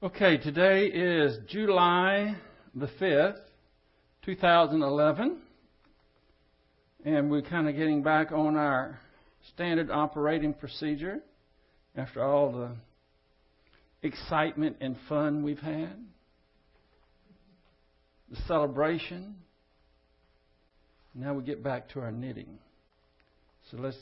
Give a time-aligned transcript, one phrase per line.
[0.00, 2.36] Okay, today is July
[2.72, 3.40] the 5th,
[4.24, 5.38] 2011,
[7.04, 9.00] and we're kind of getting back on our
[9.52, 11.18] standard operating procedure
[11.96, 12.70] after all the
[14.06, 15.96] excitement and fun we've had,
[18.30, 19.34] the celebration.
[21.12, 22.60] Now we get back to our knitting.
[23.72, 23.98] So let's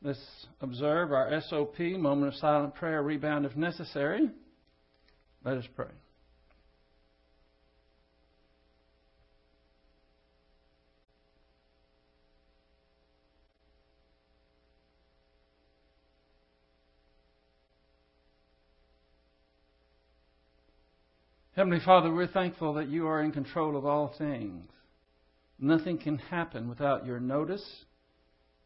[0.00, 4.30] let's observe our SOP, moment of silent prayer, rebound if necessary.
[5.44, 5.86] Let us pray.
[21.58, 24.70] Heavenly Father, we're thankful that you are in control of all things.
[25.58, 27.64] Nothing can happen without your notice.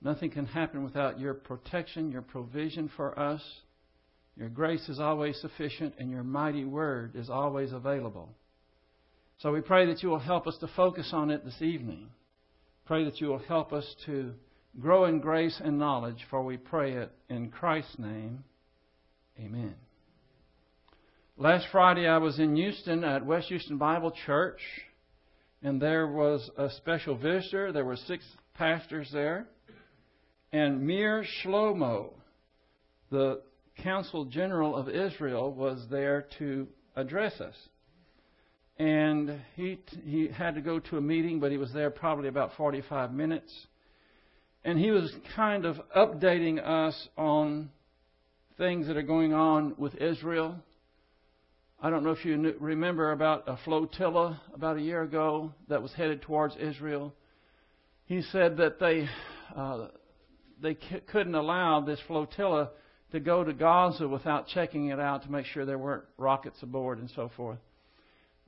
[0.02, 3.40] Nothing can happen without your protection, your provision for us.
[4.36, 8.30] Your grace is always sufficient, and your mighty word is always available.
[9.38, 12.08] So we pray that you will help us to focus on it this evening.
[12.86, 14.32] Pray that you will help us to
[14.80, 18.44] grow in grace and knowledge, for we pray it in Christ's name.
[19.38, 19.74] Amen.
[21.36, 24.60] Last Friday, I was in Houston at West Houston Bible Church,
[25.62, 27.72] and there was a special visitor.
[27.72, 29.46] There were six pastors there,
[30.52, 32.12] and Meir Shlomo,
[33.10, 33.42] the
[33.82, 37.54] Consul General of Israel was there to address us.
[38.78, 42.52] And he, he had to go to a meeting, but he was there probably about
[42.56, 43.52] 45 minutes.
[44.64, 47.70] And he was kind of updating us on
[48.58, 50.56] things that are going on with Israel.
[51.80, 55.92] I don't know if you remember about a flotilla about a year ago that was
[55.92, 57.12] headed towards Israel.
[58.04, 59.08] He said that they
[59.56, 59.88] uh,
[60.60, 62.70] they c- couldn't allow this flotilla
[63.12, 66.98] to go to Gaza without checking it out to make sure there weren't rockets aboard
[66.98, 67.58] and so forth.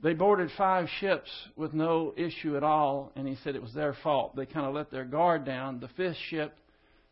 [0.01, 3.95] They boarded five ships with no issue at all, and he said it was their
[4.03, 4.35] fault.
[4.35, 5.79] They kind of let their guard down.
[5.79, 6.53] The fifth ship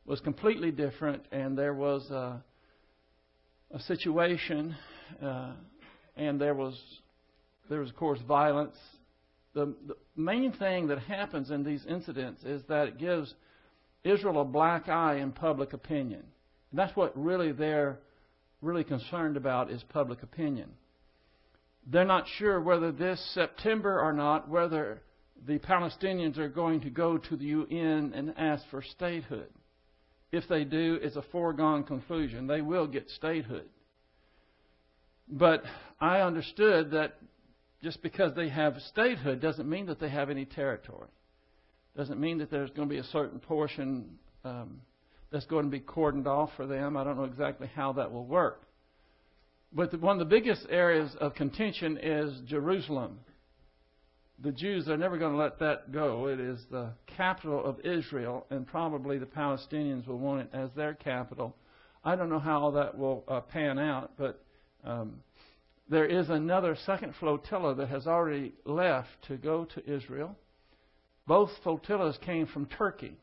[0.05, 2.43] was completely different, and there was a,
[3.71, 4.75] a situation,
[5.23, 5.53] uh,
[6.17, 6.77] and there was
[7.69, 8.75] there was of course violence.
[9.53, 13.33] The, the main thing that happens in these incidents is that it gives
[14.03, 16.23] Israel a black eye in public opinion.
[16.73, 17.99] And that's what really they're
[18.59, 20.71] really concerned about is public opinion.
[21.85, 25.03] They're not sure whether this September or not, whether
[25.45, 29.49] the Palestinians are going to go to the UN and ask for statehood.
[30.31, 32.47] If they do, it's a foregone conclusion.
[32.47, 33.69] They will get statehood.
[35.27, 35.61] But
[36.01, 37.17] I understood that
[37.83, 41.09] just because they have statehood doesn't mean that they have any territory.
[41.95, 44.81] Doesn't mean that there's going to be a certain portion um,
[45.33, 46.95] that's going to be cordoned off for them.
[46.95, 48.61] I don't know exactly how that will work.
[49.73, 53.19] But the, one of the biggest areas of contention is Jerusalem.
[54.43, 56.27] The Jews are never going to let that go.
[56.27, 60.93] It is the capital of Israel, and probably the Palestinians will want it as their
[60.93, 61.55] capital.
[62.03, 64.39] I don't know how that will uh, pan out, but
[64.83, 65.15] um,
[65.89, 70.37] there is another second flotilla that has already left to go to Israel.
[71.25, 73.17] Both flotillas came from Turkey.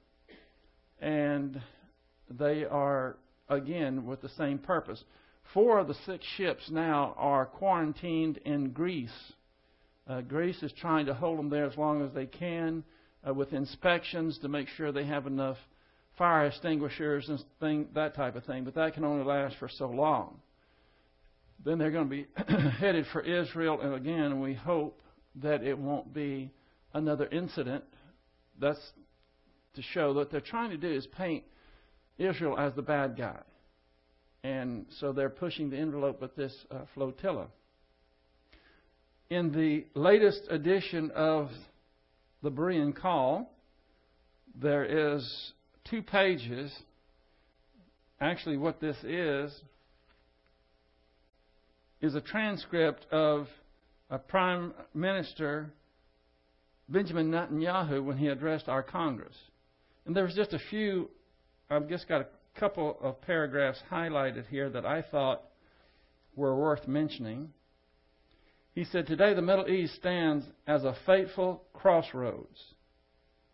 [1.00, 1.60] And
[2.30, 3.16] they are,
[3.48, 5.02] again, with the same purpose.
[5.52, 9.32] Four of the six ships now are quarantined in Greece.
[10.06, 12.84] Uh, Greece is trying to hold them there as long as they can
[13.26, 15.56] uh, with inspections to make sure they have enough
[16.16, 18.64] fire extinguishers and thing, that type of thing.
[18.64, 20.41] But that can only last for so long.
[21.64, 22.26] Then they're going to be
[22.78, 25.00] headed for Israel, and again, we hope
[25.36, 26.50] that it won't be
[26.94, 27.84] another incident.
[28.58, 28.80] That's
[29.74, 31.44] to show that they're trying to do is paint
[32.20, 33.38] Israel as the bad guy.
[34.42, 37.48] And so they're pushing the envelope with this uh, flotilla.
[39.28, 41.50] In the latest edition of
[42.42, 43.53] the Berean Call,
[44.60, 45.53] there is
[45.88, 46.72] two pages.
[48.20, 49.53] Actually, what this is,
[52.00, 53.47] is a transcript of
[54.10, 55.72] a Prime Minister
[56.89, 59.36] Benjamin Netanyahu when he addressed our Congress.
[60.06, 61.09] And there's just a few
[61.72, 62.27] I've just got a
[62.59, 65.43] couple of paragraphs highlighted here that I thought
[66.34, 67.53] were worth mentioning.
[68.72, 72.75] He said, Today the Middle East stands as a fateful crossroads.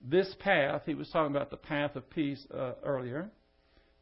[0.00, 3.30] This path, he was talking about the path of peace uh, earlier,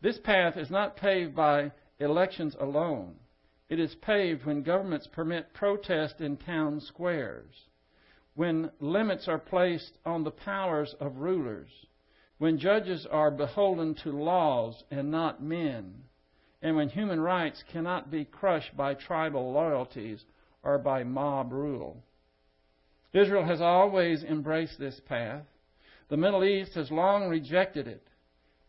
[0.01, 3.17] this path is not paved by elections alone.
[3.69, 7.53] It is paved when governments permit protest in town squares,
[8.35, 11.71] when limits are placed on the powers of rulers
[12.44, 15.94] when judges are beholden to laws and not men,
[16.61, 20.23] and when human rights cannot be crushed by tribal loyalties
[20.62, 22.05] or by mob rule.
[23.14, 25.46] Israel has always embraced this path.
[26.11, 28.06] The Middle East has long rejected it.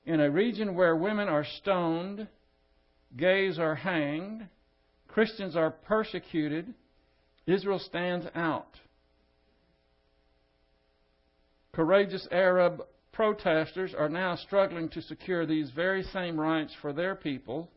[0.06, 2.30] In a region where women are stoned,
[3.18, 4.48] gays are hanged,
[5.10, 6.74] Christians are persecuted,
[7.46, 8.80] Israel stands out.
[11.74, 12.82] Courageous Arab
[13.16, 17.72] protesters are now struggling to secure these very same rights for their people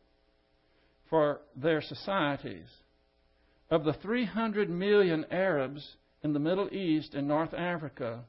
[1.09, 2.67] for their societies.
[3.71, 8.19] Of the 300 million Arabs in the Middle East and North Africa,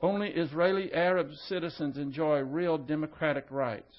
[0.00, 3.94] only Israeli Arab citizens enjoy real democratic rights.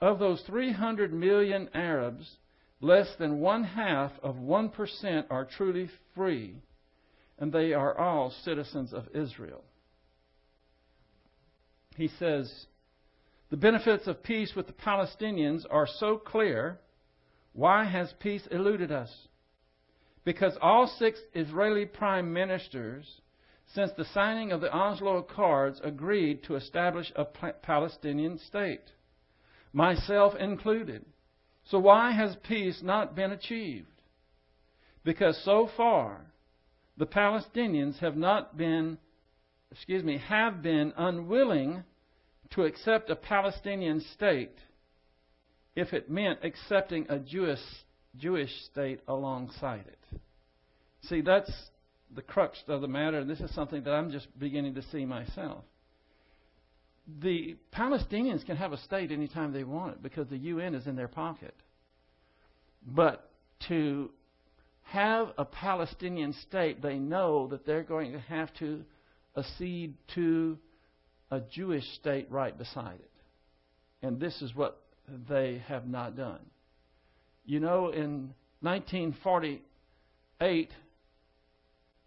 [0.00, 2.28] Of those 300 million Arabs,
[2.80, 6.56] less than one half of 1% are truly free,
[7.38, 9.62] and they are all citizens of Israel.
[11.96, 12.66] He says,
[13.50, 16.78] the benefits of peace with the Palestinians are so clear.
[17.52, 19.10] Why has peace eluded us?
[20.24, 23.20] Because all six Israeli prime ministers,
[23.74, 28.92] since the signing of the Oslo Accords, agreed to establish a Palestinian state,
[29.72, 31.04] myself included.
[31.64, 33.86] So why has peace not been achieved?
[35.04, 36.26] Because so far,
[36.96, 38.98] the Palestinians have not been,
[39.72, 41.84] excuse me, have been unwilling
[42.50, 44.58] to accept a Palestinian state
[45.76, 47.60] if it meant accepting a Jewish,
[48.16, 50.20] Jewish state alongside it.
[51.02, 51.50] See, that's
[52.14, 55.04] the crux of the matter, and this is something that I'm just beginning to see
[55.04, 55.64] myself.
[57.20, 60.96] The Palestinians can have a state anytime they want it because the UN is in
[60.96, 61.54] their pocket.
[62.86, 63.30] But
[63.68, 64.10] to
[64.82, 68.84] have a Palestinian state, they know that they're going to have to
[69.40, 70.58] accede to
[71.30, 73.10] a Jewish state right beside it.
[74.02, 74.80] And this is what
[75.28, 76.40] they have not done.
[77.44, 80.70] You know, in 1948,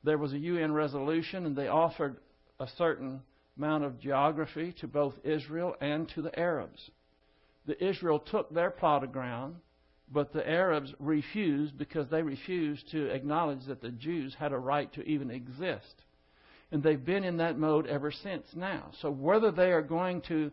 [0.03, 2.17] there was a UN resolution, and they offered
[2.59, 3.21] a certain
[3.57, 6.89] amount of geography to both Israel and to the Arabs.
[7.65, 9.55] The Israel took their plot of ground,
[10.11, 14.91] but the Arabs refused because they refused to acknowledge that the Jews had a right
[14.93, 16.03] to even exist.
[16.73, 18.91] And they've been in that mode ever since now.
[19.01, 20.51] So whether they are going to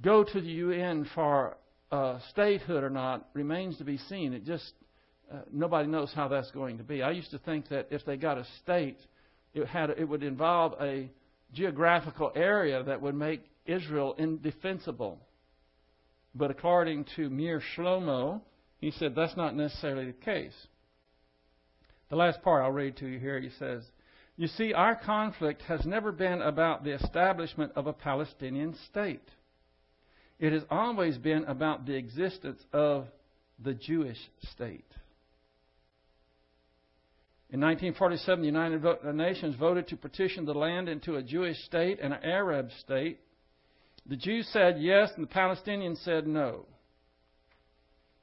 [0.00, 1.56] go to the UN for
[1.90, 4.32] uh, statehood or not remains to be seen.
[4.32, 4.72] It just
[5.32, 7.02] uh, nobody knows how that's going to be.
[7.02, 8.98] I used to think that if they got a state,
[9.54, 11.10] it had it would involve a
[11.52, 15.20] geographical area that would make Israel indefensible.
[16.34, 18.40] But according to Meir Shlomo,
[18.78, 20.54] he said that's not necessarily the case.
[22.10, 23.82] The last part I'll read to you here, he says,
[24.36, 29.28] you see, our conflict has never been about the establishment of a Palestinian state.
[30.38, 33.06] It has always been about the existence of
[33.62, 34.18] the Jewish
[34.52, 34.84] state.
[37.48, 42.12] In 1947, the United Nations voted to partition the land into a Jewish state and
[42.12, 43.20] an Arab state.
[44.04, 46.66] The Jews said yes, and the Palestinians said no.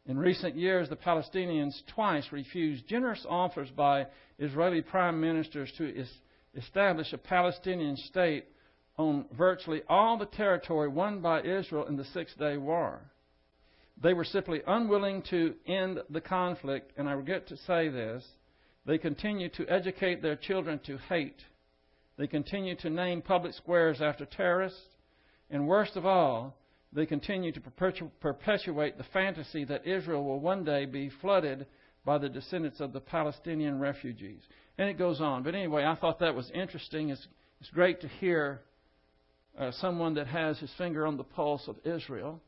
[0.06, 4.08] In recent years, the Palestinians twice refused generous offers by
[4.38, 6.06] Israeli prime ministers to
[6.56, 8.46] establish a Palestinian state
[8.98, 13.02] on virtually all the territory won by Israel in the Six Day War.
[14.02, 18.26] They were simply unwilling to end the conflict, and I regret to say this.
[18.86, 21.42] They continue to educate their children to hate.
[22.18, 24.82] They continue to name public squares after terrorists.
[25.50, 26.58] And worst of all,
[26.94, 27.62] they continue to
[28.22, 31.66] perpetuate the fantasy that Israel will one day be flooded
[32.06, 34.42] by the descendants of the Palestinian refugees.
[34.78, 35.44] And it goes on.
[35.44, 37.10] But anyway, I thought that was interesting.
[37.10, 37.26] It's,
[37.62, 38.62] it's great to hear
[39.58, 42.42] uh, someone that has his finger on the pulse of Israel.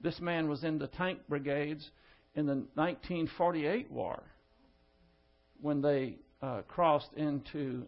[0.00, 1.88] This man was in the tank brigades
[2.34, 4.22] in the 1948 war
[5.60, 7.84] when they uh, crossed into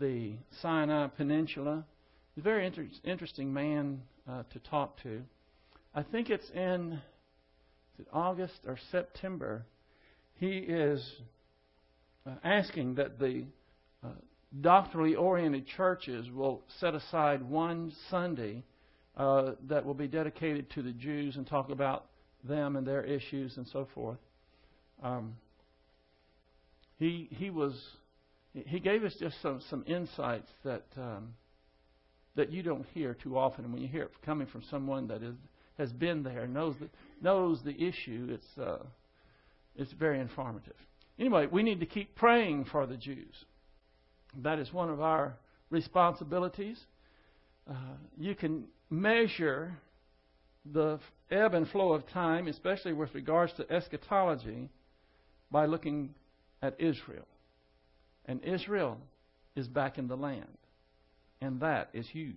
[0.00, 1.84] the Sinai Peninsula.
[2.36, 5.22] A very inter- interesting man uh, to talk to.
[5.96, 7.00] I think it's in
[7.98, 9.64] it August or September.
[10.34, 11.02] He is
[12.26, 13.44] uh, asking that the
[14.04, 14.08] uh,
[14.60, 18.62] doctrinally oriented churches will set aside one Sunday
[19.16, 22.04] uh, that will be dedicated to the Jews and talk about
[22.44, 24.18] them and their issues and so forth.
[25.02, 25.34] Um,
[26.98, 27.72] he he was
[28.52, 31.32] he gave us just some some insights that um,
[32.34, 35.22] that you don't hear too often, and when you hear it coming from someone that
[35.22, 35.34] is
[35.78, 36.88] has been there knows the,
[37.20, 38.78] knows the issue, it's uh,
[39.76, 40.76] it's very informative.
[41.18, 43.44] Anyway, we need to keep praying for the Jews.
[44.42, 45.34] That is one of our
[45.70, 46.78] responsibilities.
[47.68, 47.74] Uh,
[48.18, 49.72] you can measure
[50.72, 50.98] the
[51.30, 54.68] ebb and flow of time, especially with regards to eschatology,
[55.50, 56.14] by looking
[56.62, 57.26] at Israel.
[58.26, 58.98] And Israel
[59.54, 60.58] is back in the land.
[61.40, 62.34] And that is huge.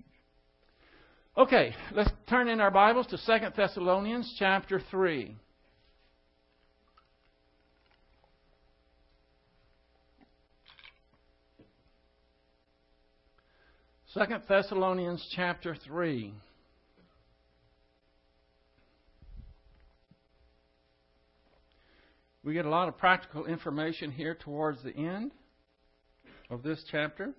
[1.37, 5.35] Okay, let's turn in our Bibles to 2 Thessalonians chapter 3.
[14.13, 16.33] Second Thessalonians chapter 3.
[22.43, 25.31] We get a lot of practical information here towards the end
[26.49, 27.33] of this chapter.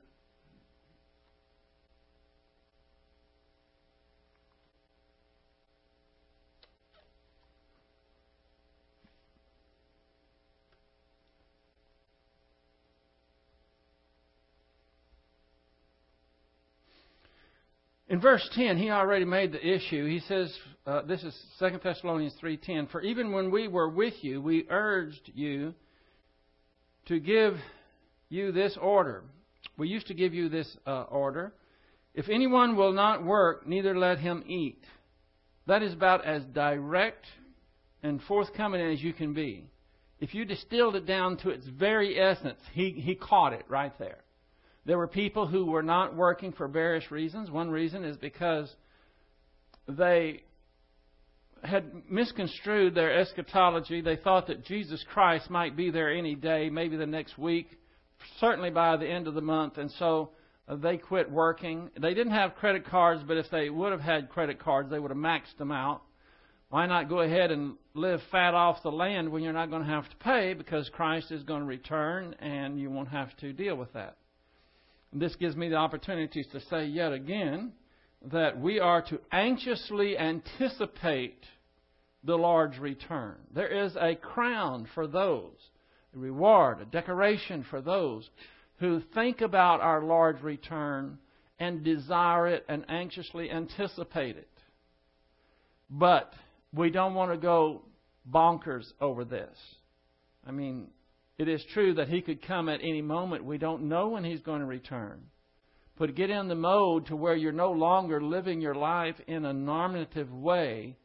[18.10, 20.04] In verse 10, he already made the issue.
[20.04, 20.52] He says,
[20.84, 25.30] uh, this is 2 Thessalonians 3.10, For even when we were with you, we urged
[25.32, 25.74] you
[27.06, 27.54] to give
[28.28, 29.22] you this order.
[29.78, 31.52] We used to give you this uh, order.
[32.12, 34.82] If anyone will not work, neither let him eat.
[35.68, 37.26] That is about as direct
[38.02, 39.70] and forthcoming as you can be.
[40.18, 44.24] If you distilled it down to its very essence, he, he caught it right there.
[44.90, 47.48] There were people who were not working for various reasons.
[47.48, 48.74] One reason is because
[49.86, 50.42] they
[51.62, 54.00] had misconstrued their eschatology.
[54.00, 57.68] They thought that Jesus Christ might be there any day, maybe the next week,
[58.40, 60.30] certainly by the end of the month, and so
[60.66, 61.88] uh, they quit working.
[61.96, 65.12] They didn't have credit cards, but if they would have had credit cards, they would
[65.12, 66.02] have maxed them out.
[66.70, 69.88] Why not go ahead and live fat off the land when you're not going to
[69.88, 73.76] have to pay because Christ is going to return and you won't have to deal
[73.76, 74.16] with that?
[75.12, 77.72] This gives me the opportunity to say yet again
[78.30, 81.42] that we are to anxiously anticipate
[82.22, 83.36] the Lord's return.
[83.52, 85.56] There is a crown for those,
[86.14, 88.28] a reward, a decoration for those
[88.78, 91.18] who think about our Lord's return
[91.58, 94.48] and desire it and anxiously anticipate it.
[95.90, 96.32] But
[96.72, 97.82] we don't want to go
[98.30, 99.56] bonkers over this.
[100.46, 100.88] I mean,
[101.40, 103.46] it is true that he could come at any moment.
[103.46, 105.22] We don't know when he's going to return.
[105.96, 109.52] But get in the mode to where you're no longer living your life in a
[109.54, 110.98] normative way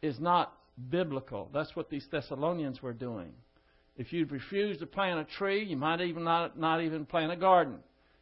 [0.00, 0.56] is not
[0.90, 1.50] biblical.
[1.52, 3.32] That's what these Thessalonians were doing.
[3.96, 7.36] If you refuse to plant a tree, you might even not, not even plant a
[7.36, 7.80] garden.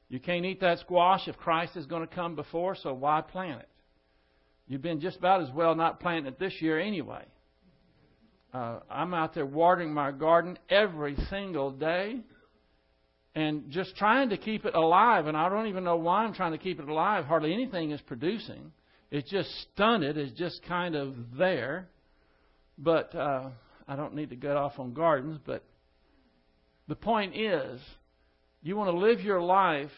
[0.09, 3.61] You can't eat that squash if Christ is going to come before, so why plant
[3.61, 3.69] it?
[4.69, 7.27] You've been just about as well not planting it this year anyway.
[8.53, 12.21] Uh, I'm out there watering my garden every single day
[13.35, 15.27] and just trying to keep it alive.
[15.27, 17.27] And I don't even know why I'm trying to keep it alive.
[17.27, 18.73] Hardly anything is producing.
[19.11, 20.17] It's just stunted.
[20.17, 21.89] It's just kind of there.
[22.79, 23.51] But uh,
[23.87, 25.39] I don't need to get off on gardens.
[25.45, 25.63] But
[26.89, 27.81] the point is,
[28.63, 29.91] you want to live your life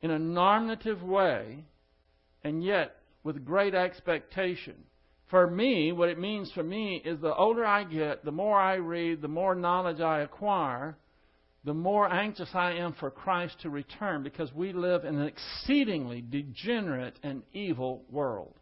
[0.00, 1.64] in a normative way
[2.44, 4.74] and yet with great expectation
[5.30, 8.74] for me, what it means for me is the older I get, the more I
[8.74, 10.96] read, the more knowledge I acquire,
[11.64, 16.20] the more anxious I am for Christ to return because we live in an exceedingly
[16.22, 18.54] degenerate and evil world.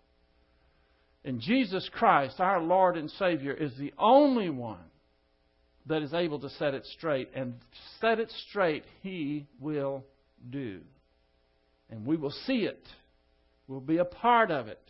[1.24, 4.78] And Jesus Christ, our Lord and Savior, is the only one
[5.86, 7.30] that is able to set it straight.
[7.34, 7.54] And
[8.00, 10.04] set it straight, He will
[10.50, 10.80] do.
[11.90, 12.84] And we will see it.
[13.66, 14.80] We'll be a part of it.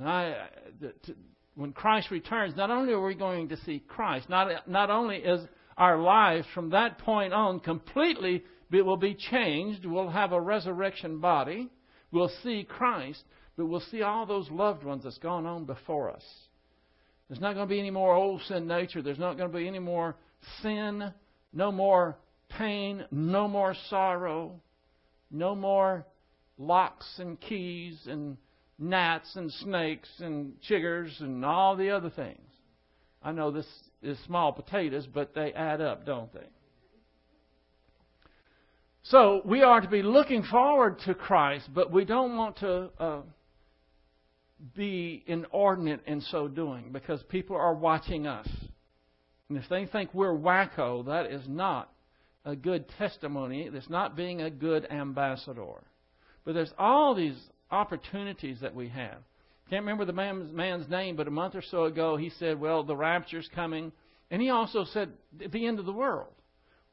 [0.00, 1.14] And I, uh, to,
[1.56, 5.42] when Christ returns, not only are we going to see Christ, not, not only is
[5.76, 11.68] our lives from that point on completely will be changed, we'll have a resurrection body,
[12.12, 13.22] we'll see Christ,
[13.58, 16.24] but we'll see all those loved ones that's gone on before us.
[17.28, 19.02] There's not going to be any more old sin nature.
[19.02, 20.16] There's not going to be any more
[20.62, 21.12] sin,
[21.52, 22.16] no more
[22.48, 24.60] pain, no more sorrow,
[25.30, 26.06] no more
[26.56, 28.38] locks and keys and
[28.80, 32.40] gnats and snakes and chiggers and all the other things.
[33.22, 33.66] I know this
[34.02, 36.46] is small potatoes, but they add up, don't they?
[39.02, 43.20] So we are to be looking forward to Christ, but we don't want to uh,
[44.74, 48.48] be inordinate in so doing because people are watching us.
[49.48, 51.92] And if they think we're wacko, that is not
[52.44, 53.68] a good testimony.
[53.72, 55.82] It's not being a good ambassador.
[56.44, 57.36] But there's all these
[57.70, 59.18] opportunities that we have.
[59.68, 62.82] Can't remember the man's, man's name, but a month or so ago he said, Well,
[62.82, 63.92] the rapture's coming.
[64.30, 66.32] And he also said, The end of the world.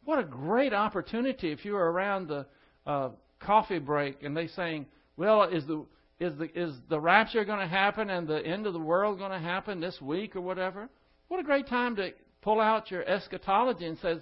[0.06, 2.46] What a great opportunity if you were around the
[2.86, 4.86] uh, coffee break and they saying,
[5.18, 5.86] Well, is the
[6.20, 9.32] is the, is the rapture going to happen and the end of the world going
[9.32, 10.90] to happen this week or whatever?
[11.28, 14.20] What a great time to pull out your eschatology and says,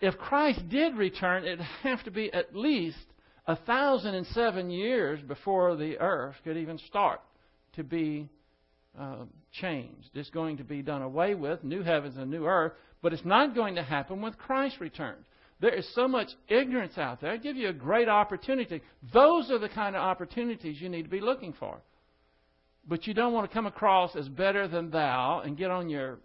[0.00, 2.98] if Christ did return, it'd have to be at least
[3.46, 7.20] a thousand and seven years before the earth could even start
[7.74, 8.28] to be
[8.98, 10.10] uh, changed.
[10.14, 12.72] It's going to be done away with, new heavens and new earth,
[13.02, 15.24] but it's not going to happen with Christ returns.
[15.60, 17.32] There is so much ignorance out there.
[17.32, 18.82] I give you a great opportunity.
[19.12, 21.80] Those are the kind of opportunities you need to be looking for.
[22.86, 26.18] But you don't want to come across as better than thou and get on your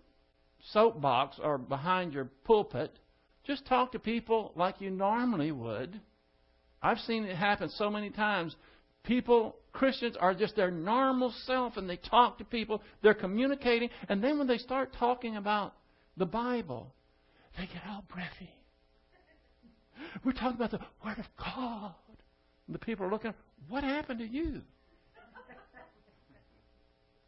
[0.72, 2.98] soapbox or behind your pulpit.
[3.46, 6.00] Just talk to people like you normally would.
[6.82, 8.56] I've seen it happen so many times.
[9.04, 14.24] People, Christians, are just their normal self and they talk to people, they're communicating, and
[14.24, 15.74] then when they start talking about
[16.18, 16.94] the Bible,
[17.58, 18.54] they get all breathy.
[20.24, 21.94] We're talking about the Word of God.
[22.68, 23.34] And the people are looking,
[23.68, 24.62] what happened to you?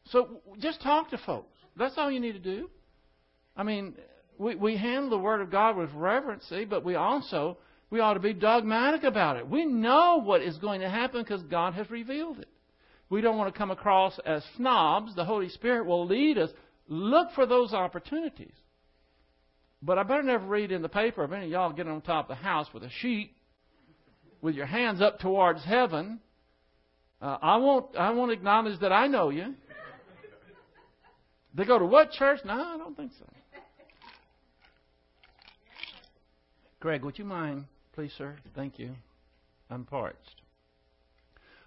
[0.05, 1.58] So just talk to folks.
[1.77, 2.70] That's all you need to do.
[3.55, 3.96] I mean,
[4.38, 7.58] we, we handle the Word of God with reverency, but we also
[7.92, 9.48] we ought to be dogmatic about it.
[9.48, 12.48] We know what is going to happen because God has revealed it.
[13.10, 15.14] We don't want to come across as snobs.
[15.14, 16.50] The Holy Spirit will lead us.
[16.88, 18.54] Look for those opportunities.
[19.84, 22.30] But I better never read in the paper of any of y'all getting on top
[22.30, 23.36] of the house with a sheet
[24.42, 26.20] with your hands up towards heaven.
[27.22, 27.96] Uh, I won't.
[27.96, 29.54] I won't acknowledge that I know you.
[31.54, 32.40] They go to what church?
[32.46, 33.26] No, I don't think so.
[36.80, 38.36] Greg, would you mind, please, sir?
[38.56, 38.92] Thank you.
[39.70, 40.42] I'm parched.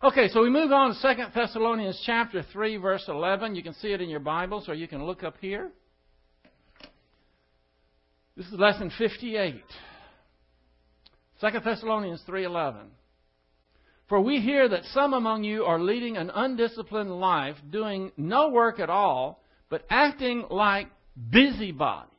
[0.02, 3.54] Okay, so we move on to Second Thessalonians chapter 3, verse 11.
[3.54, 5.70] You can see it in your Bibles, or you can look up here.
[8.36, 9.62] This is lesson 58.
[11.40, 12.90] 2 Thessalonians 3:11.
[14.08, 18.78] For we hear that some among you are leading an undisciplined life, doing no work
[18.78, 20.88] at all, but acting like
[21.30, 22.10] busybodies.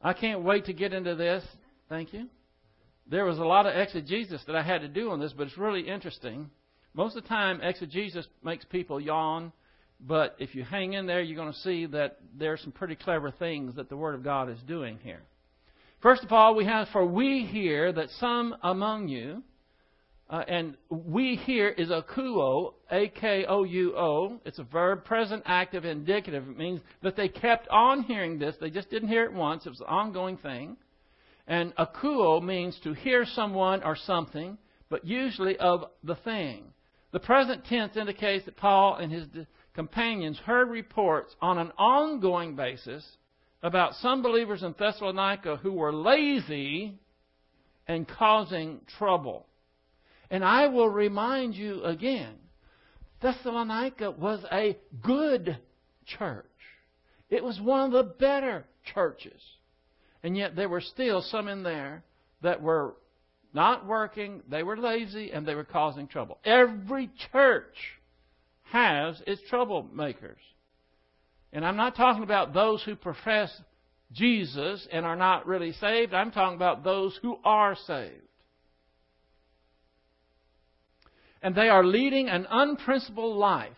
[0.00, 1.44] I can't wait to get into this.
[1.88, 2.28] Thank you.
[3.08, 5.58] There was a lot of exegesis that I had to do on this, but it's
[5.58, 6.50] really interesting.
[6.94, 9.52] Most of the time, exegesis makes people yawn
[10.00, 12.96] but if you hang in there, you're going to see that there are some pretty
[12.96, 15.22] clever things that the Word of God is doing here.
[16.02, 19.42] First of all, we have, for we hear that some among you,
[20.28, 24.40] uh, and we here is akouo, A K O U O.
[24.44, 26.48] It's a verb, present, active, indicative.
[26.48, 28.56] It means that they kept on hearing this.
[28.60, 29.64] They just didn't hear it once.
[29.66, 30.76] It was an ongoing thing.
[31.46, 36.72] And akouo means to hear someone or something, but usually of the thing.
[37.12, 39.26] The present tense indicates that Paul and his
[39.74, 43.06] companions heard reports on an ongoing basis
[43.62, 46.98] about some believers in Thessalonica who were lazy
[47.86, 49.46] and causing trouble.
[50.30, 52.34] And I will remind you again
[53.20, 55.58] Thessalonica was a good
[56.04, 56.44] church,
[57.30, 59.40] it was one of the better churches.
[60.22, 62.02] And yet there were still some in there
[62.42, 62.94] that were
[63.52, 66.38] not working, they were lazy, and they were causing trouble.
[66.44, 67.74] Every church
[68.64, 70.36] has its troublemakers.
[71.52, 73.50] And I'm not talking about those who profess
[74.12, 76.12] Jesus and are not really saved.
[76.12, 78.22] I'm talking about those who are saved.
[81.42, 83.70] And they are leading an unprincipled life.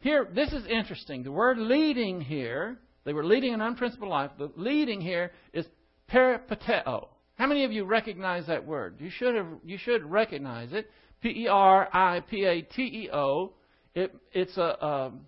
[0.00, 1.22] Here, this is interesting.
[1.22, 4.30] The word leading here, they were leading an unprincipled life.
[4.38, 5.66] The leading here is
[6.12, 7.08] peripateo.
[7.36, 8.96] How many of you recognize that word?
[8.98, 10.90] You should have, you should recognize it.
[11.20, 13.52] P E R I P A T E O.
[13.94, 15.20] It, it's a um,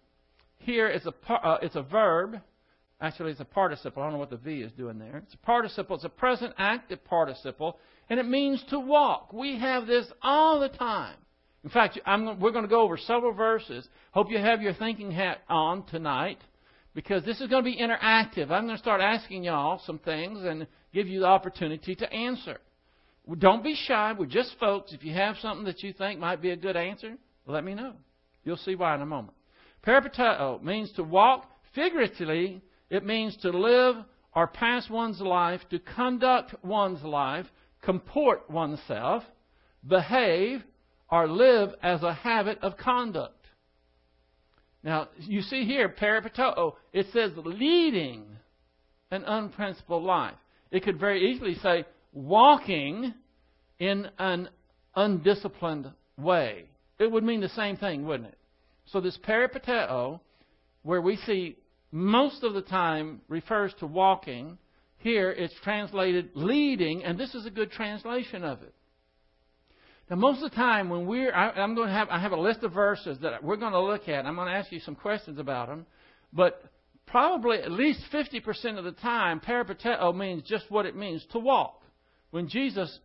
[0.59, 2.41] here it's a uh, it's a verb.
[3.01, 4.03] Actually, it's a participle.
[4.03, 5.17] I don't know what the V is doing there.
[5.19, 5.97] It's a participle.
[5.97, 7.79] It's a present active participle,
[8.11, 9.33] and it means to walk.
[9.33, 11.17] We have this all the time.
[11.65, 13.87] In fact, I'm, we're going to go over several verses.
[14.13, 16.39] Hope you have your thinking hat on tonight,
[16.95, 18.51] because this is going to be interactive.
[18.51, 22.59] I'm going to start asking y'all some things and give you the opportunity to answer.
[23.39, 24.13] Don't be shy.
[24.19, 24.93] We're just folks.
[24.93, 27.15] If you have something that you think might be a good answer,
[27.47, 27.95] let me know.
[28.45, 29.35] You'll see why in a moment.
[29.87, 31.47] Peripateo means to walk.
[31.75, 33.97] Figuratively, it means to live
[34.35, 37.47] or pass one's life, to conduct one's life,
[37.83, 39.23] comport oneself,
[39.87, 40.63] behave,
[41.11, 43.40] or live as a habit of conduct.
[44.83, 48.25] Now, you see here, peripateo, it says leading
[49.11, 50.37] an unprincipled life.
[50.71, 53.13] It could very easily say walking
[53.79, 54.49] in an
[54.95, 56.65] undisciplined way.
[56.99, 58.39] It would mean the same thing, wouldn't it?
[58.87, 60.21] So this peripateo,
[60.83, 61.57] where we see
[61.93, 64.59] most of the time refers to walking,
[64.99, 68.75] here it's translated leading, and this is a good translation of it.
[70.11, 72.41] Now, most of the time when we're, I, I'm going to have, I have a
[72.41, 74.27] list of verses that we're going to look at.
[74.27, 75.87] I'm going to ask you some questions about them.
[76.33, 76.65] But
[77.07, 81.83] probably at least 50% of the time, peripateo means just what it means to walk.
[82.33, 82.99] When Jesus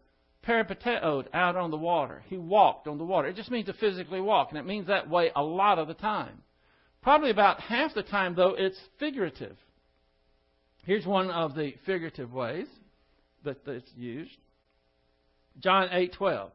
[0.48, 3.28] peripateoed out on the water, he walked on the water.
[3.28, 5.94] It just means to physically walk, and it means that way a lot of the
[5.94, 6.42] time.
[7.04, 9.58] Probably about half the time, though, it's figurative.
[10.86, 12.68] Here's one of the figurative ways
[13.44, 14.38] that it's used.
[15.60, 16.50] John 8:12.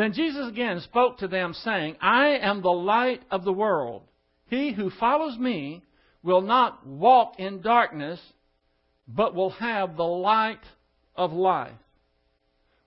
[0.00, 4.04] Then Jesus again spoke to them, saying, I am the light of the world.
[4.46, 5.82] He who follows me
[6.22, 8.18] will not walk in darkness,
[9.06, 10.62] but will have the light
[11.14, 11.76] of life.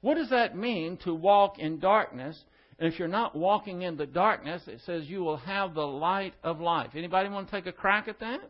[0.01, 2.43] What does that mean to walk in darkness?
[2.79, 6.59] if you're not walking in the darkness, it says you will have the light of
[6.59, 6.89] life.
[6.95, 8.41] Anybody want to take a crack at that?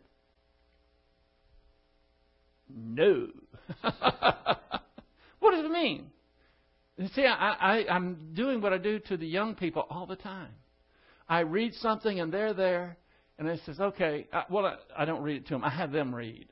[2.73, 3.27] No.
[3.81, 6.12] what does it mean?
[6.97, 10.15] You see, I, I, I'm doing what I do to the young people all the
[10.15, 10.51] time.
[11.27, 12.97] I read something and they're there,
[13.39, 15.63] and it says, okay, I, well, I, I don't read it to them.
[15.63, 16.47] I have them read.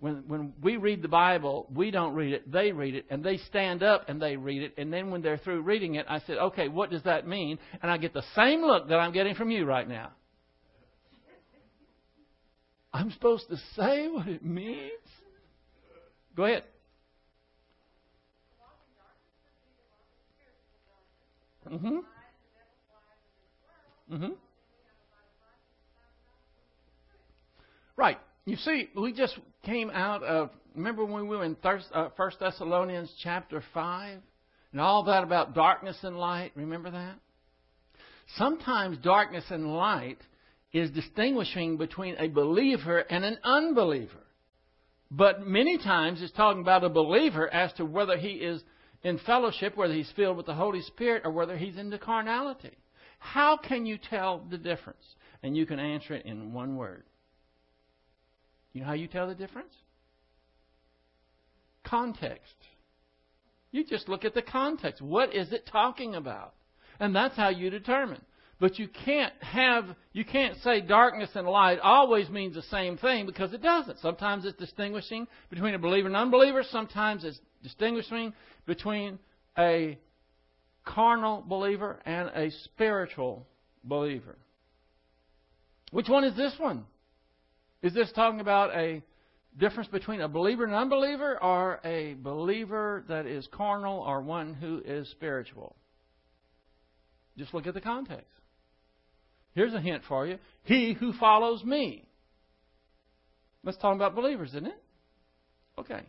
[0.00, 3.36] When, when we read the Bible, we don't read it, they read it, and they
[3.36, 6.38] stand up and they read it, and then when they're through reading it, I said,
[6.38, 7.58] okay, what does that mean?
[7.80, 10.10] And I get the same look that I'm getting from you right now.
[12.92, 14.90] I'm supposed to say what it means?
[16.36, 16.64] Go ahead.
[21.70, 21.98] Mm-hmm.
[24.12, 24.32] Mm-hmm.
[27.96, 28.18] Right.
[28.44, 30.50] You see, we just came out of.
[30.74, 34.20] Remember when we were in uh, First Thessalonians chapter five,
[34.72, 36.52] and all that about darkness and light.
[36.54, 37.14] Remember that.
[38.36, 40.18] Sometimes darkness and light
[40.72, 44.24] is distinguishing between a believer and an unbeliever.
[45.10, 48.62] But many times it's talking about a believer as to whether he is
[49.04, 52.72] in fellowship, whether he's filled with the Holy Spirit, or whether he's into carnality.
[53.18, 55.04] How can you tell the difference?
[55.42, 57.04] And you can answer it in one word.
[58.72, 59.74] You know how you tell the difference?
[61.84, 62.54] Context.
[63.70, 65.02] You just look at the context.
[65.02, 66.54] What is it talking about?
[67.00, 68.22] And that's how you determine.
[68.62, 73.26] But you can't have, you can't say darkness and light always means the same thing
[73.26, 73.98] because it doesn't.
[73.98, 76.62] Sometimes it's distinguishing between a believer and unbeliever.
[76.70, 78.32] Sometimes it's distinguishing
[78.64, 79.18] between
[79.58, 79.98] a
[80.84, 83.48] carnal believer and a spiritual
[83.82, 84.38] believer.
[85.90, 86.84] Which one is this one?
[87.82, 89.02] Is this talking about a
[89.58, 94.54] difference between a believer and an unbeliever or a believer that is carnal or one
[94.54, 95.74] who is spiritual?
[97.36, 98.41] Just look at the context.
[99.54, 100.38] Here's a hint for you.
[100.64, 102.04] He who follows me.
[103.64, 104.82] Let's talk about believers, isn't it?
[105.78, 106.02] Okay.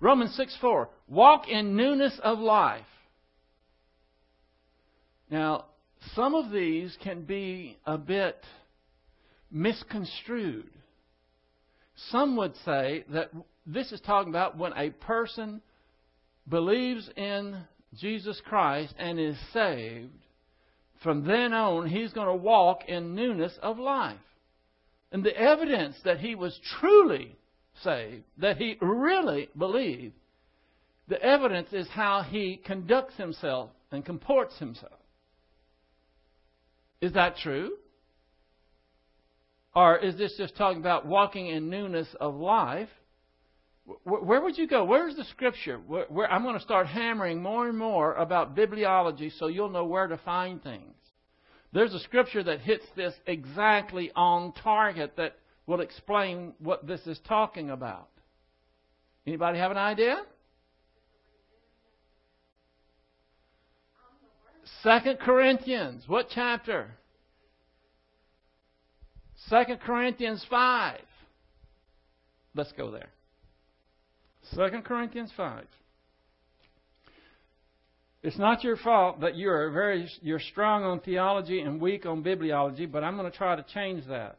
[0.00, 0.88] Romans 6 4.
[1.08, 2.84] Walk in newness of life.
[5.30, 5.66] Now,
[6.14, 8.36] some of these can be a bit
[9.50, 10.70] misconstrued.
[12.10, 13.30] Some would say that
[13.66, 15.60] this is talking about when a person
[16.48, 17.56] believes in
[17.98, 20.12] Jesus Christ and is saved,
[21.02, 24.16] from then on, he's going to walk in newness of life.
[25.12, 27.36] And the evidence that he was truly
[27.82, 30.14] saved, that he really believed,
[31.08, 34.92] the evidence is how he conducts himself and comports himself.
[37.00, 37.72] Is that true?
[39.74, 42.88] Or is this just talking about walking in newness of life?
[44.04, 44.84] Where would you go?
[44.84, 45.78] Where's the scripture?
[45.78, 50.06] Where, I'm going to start hammering more and more about bibliology so you'll know where
[50.06, 50.94] to find things.
[51.72, 57.18] There's a scripture that hits this exactly on target that will explain what this is
[57.26, 58.08] talking about.
[59.26, 60.22] Anybody have an idea?
[64.82, 66.90] Second Corinthians, what chapter?
[69.46, 71.00] Second Corinthians five.
[72.54, 73.08] Let's go there.
[74.54, 75.66] Second Corinthians five.
[78.22, 82.90] It's not your fault that you're very you're strong on theology and weak on bibliology,
[82.90, 84.38] but I'm going to try to change that.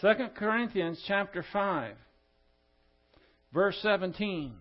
[0.00, 1.94] 2 Corinthians chapter 5
[3.52, 4.52] verse 17.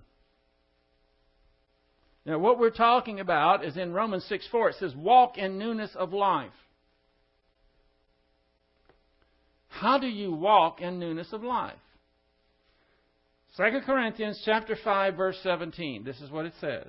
[2.26, 4.70] Now what we're talking about is in Romans 6 4.
[4.70, 6.52] It says, Walk in newness of life.
[9.68, 11.74] How do you walk in newness of life?
[13.58, 16.04] 2 Corinthians chapter 5 verse 17.
[16.04, 16.88] This is what it says.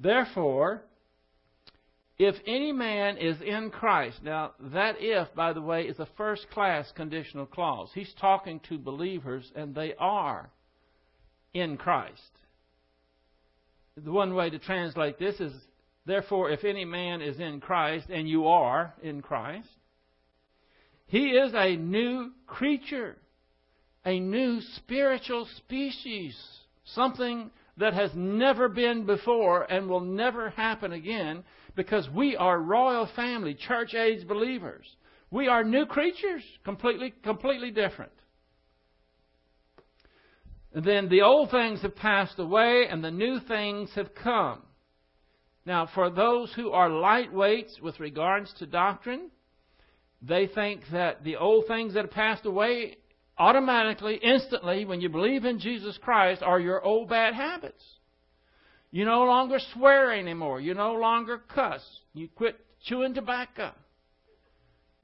[0.00, 0.82] Therefore,
[2.18, 6.48] if any man is in Christ, now that if, by the way, is a first
[6.50, 7.90] class conditional clause.
[7.94, 10.50] He's talking to believers and they are
[11.52, 12.20] in Christ.
[13.96, 15.52] the one way to translate this is,
[16.06, 19.68] therefore, if any man is in Christ, and you are in Christ,
[21.06, 23.16] he is a new creature,
[24.04, 26.36] a new spiritual species,
[26.84, 33.08] something that has never been before and will never happen again because we are royal
[33.16, 34.84] family, church age believers.
[35.30, 38.12] We are new creatures, completely, completely different.
[40.74, 44.62] And then the old things have passed away and the new things have come.
[45.64, 49.30] Now, for those who are lightweights with regards to doctrine,
[50.20, 52.96] they think that the old things that have passed away
[53.42, 57.82] automatically, instantly, when you believe in Jesus Christ, are your old bad habits.
[58.92, 60.60] You no longer swear anymore.
[60.60, 61.82] You no longer cuss.
[62.14, 63.72] You quit chewing tobacco.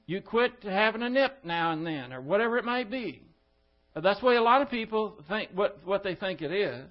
[0.06, 3.22] You quit having a nip now and then, or whatever it may be.
[4.00, 6.88] That's the way a lot of people think what, what they think it is.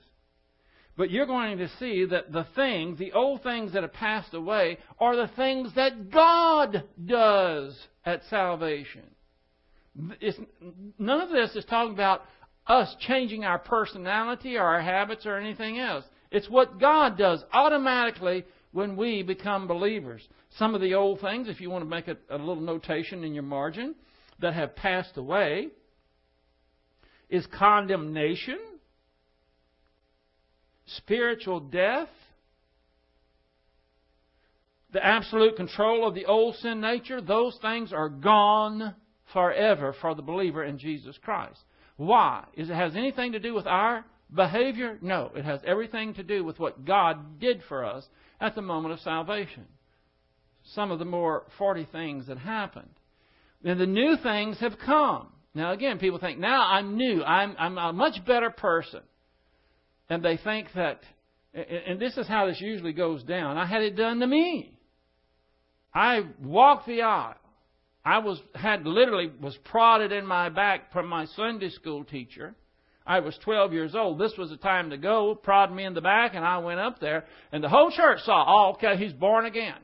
[0.97, 4.79] But you're going to see that the things, the old things that have passed away,
[4.99, 9.03] are the things that God does at salvation.
[10.19, 10.37] It's,
[10.99, 12.23] none of this is talking about
[12.67, 16.03] us changing our personality or our habits or anything else.
[16.31, 20.27] It's what God does automatically when we become believers.
[20.57, 23.33] Some of the old things, if you want to make a, a little notation in
[23.33, 23.95] your margin,
[24.39, 25.69] that have passed away
[27.29, 28.59] is condemnation,
[30.85, 32.09] spiritual death,
[34.93, 38.95] the absolute control of the old sin nature, those things are gone
[39.33, 41.59] forever for the believer in Jesus Christ.
[41.97, 42.45] Why?
[42.55, 44.97] Is it has anything to do with our behavior?
[45.01, 48.05] No, it has everything to do with what God did for us
[48.39, 49.65] at the moment of salvation.
[50.73, 52.89] Some of the more 40 things that happened.
[53.63, 55.29] And the new things have come.
[55.55, 57.23] Now again, people think, now I'm new.
[57.23, 59.01] I'm, I'm a much better person.
[60.09, 61.01] And they think that,
[61.53, 63.57] and this is how this usually goes down.
[63.57, 64.77] I had it done to me.
[65.93, 67.35] I walked the aisle.
[68.07, 72.55] I was had literally was prodded in my back from my Sunday school teacher.
[73.05, 74.17] I was 12 years old.
[74.17, 75.35] This was the time to go.
[75.35, 78.45] Prod me in the back, and I went up there, and the whole church saw.
[78.47, 79.75] Oh, okay, he's born again.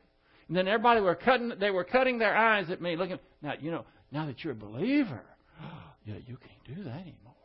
[0.47, 1.51] And then everybody were cutting.
[1.59, 3.19] They were cutting their eyes at me, looking.
[3.41, 3.83] Now you know.
[4.09, 5.23] Now that you're a believer,
[6.05, 7.36] yeah, you can't do that anymore.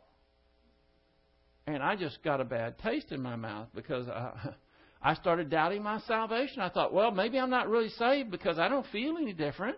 [1.67, 4.53] And I just got a bad taste in my mouth because I,
[5.01, 6.61] I started doubting my salvation.
[6.61, 9.77] I thought, well, maybe I'm not really saved because I don't feel any different.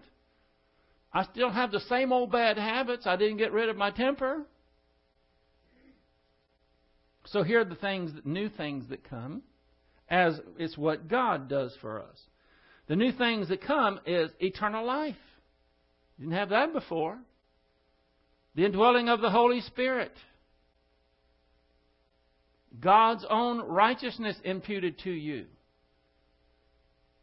[1.13, 3.06] I still have the same old bad habits.
[3.06, 4.45] I didn't get rid of my temper.
[7.26, 9.43] So here are the things, new things that come,
[10.10, 12.17] as it's what God does for us.
[12.88, 15.15] The new things that come is eternal life.
[16.17, 17.17] You didn't have that before.
[18.56, 20.13] The indwelling of the Holy Spirit.
[22.80, 25.45] God's own righteousness imputed to you.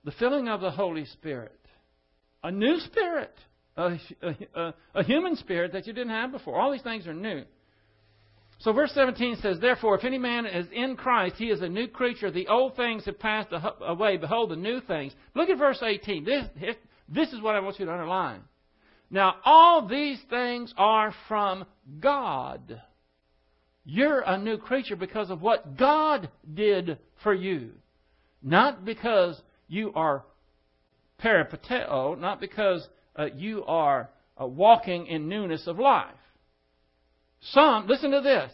[0.05, 1.59] The filling of the Holy Spirit.
[2.43, 3.35] A new spirit
[3.79, 3.99] a,
[4.55, 6.61] a, a human spirit that you didn't have before.
[6.61, 7.45] All these things are new.
[8.61, 11.87] So verse 17 says, Therefore, if any man is in Christ, he is a new
[11.87, 12.31] creature.
[12.31, 14.17] The old things have passed away.
[14.17, 15.15] Behold, the new things.
[15.35, 16.25] Look at verse 18.
[16.25, 16.45] This,
[17.09, 18.41] this is what I want you to underline.
[19.11, 21.65] Now, all these things are from
[22.01, 22.83] God.
[23.85, 27.71] You're a new creature because of what God did for you.
[28.43, 30.25] Not because you are
[31.23, 32.87] peripateo, not because
[33.19, 34.09] uh, you are
[34.41, 36.15] uh, walking in newness of life.
[37.41, 38.53] Some, listen to this,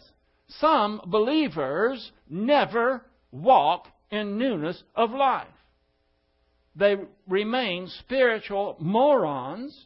[0.59, 5.47] some believers never walk in newness of life.
[6.75, 6.97] They
[7.27, 9.85] remain spiritual morons.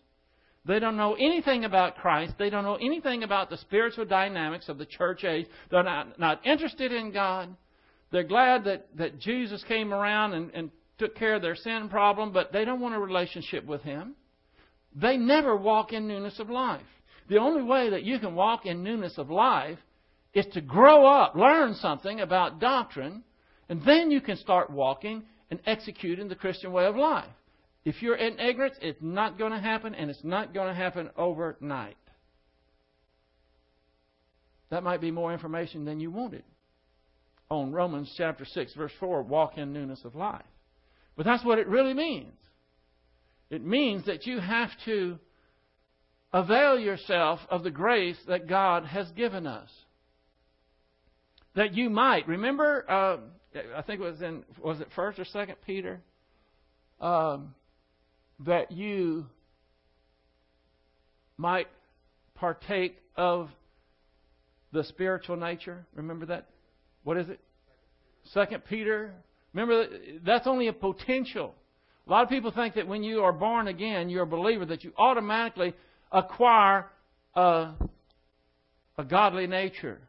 [0.66, 2.34] They don't know anything about Christ.
[2.38, 5.48] They don't know anything about the spiritual dynamics of the church age.
[5.70, 7.56] They're not, not interested in God.
[8.12, 12.34] They're glad that, that Jesus came around and, and took care of their sin problem,
[12.34, 14.16] but they don't want a relationship with Him.
[14.96, 16.82] They never walk in newness of life.
[17.28, 19.78] The only way that you can walk in newness of life
[20.34, 23.24] is to grow up, learn something about doctrine,
[23.68, 27.30] and then you can start walking and executing the Christian way of life.
[27.86, 31.10] If you're in ignorance, it's not going to happen, and it's not going to happen
[31.16, 31.98] overnight.
[34.70, 36.44] That might be more information than you wanted
[37.50, 40.46] on Romans chapter 6, verse 4 walk in newness of life.
[41.16, 42.34] But that's what it really means.
[43.50, 45.18] It means that you have to
[46.32, 49.70] avail yourself of the grace that God has given us.
[51.56, 52.86] That you might remember.
[52.90, 53.18] Uh,
[53.76, 56.00] I think it was in was it First or Second Peter.
[57.02, 57.56] Um,
[58.46, 59.26] that you
[61.38, 61.68] might
[62.36, 63.50] partake of
[64.72, 65.86] the spiritual nature.
[65.96, 66.50] Remember that?
[67.04, 67.40] What is it?
[68.34, 69.14] Second Peter.
[69.54, 69.88] Remember,
[70.24, 71.56] that's only a potential.
[72.10, 74.84] A lot of people think that when you are born again, you're a believer, that
[74.84, 75.76] you automatically
[76.12, 76.88] acquire
[77.36, 77.70] a,
[78.98, 80.00] a godly nature.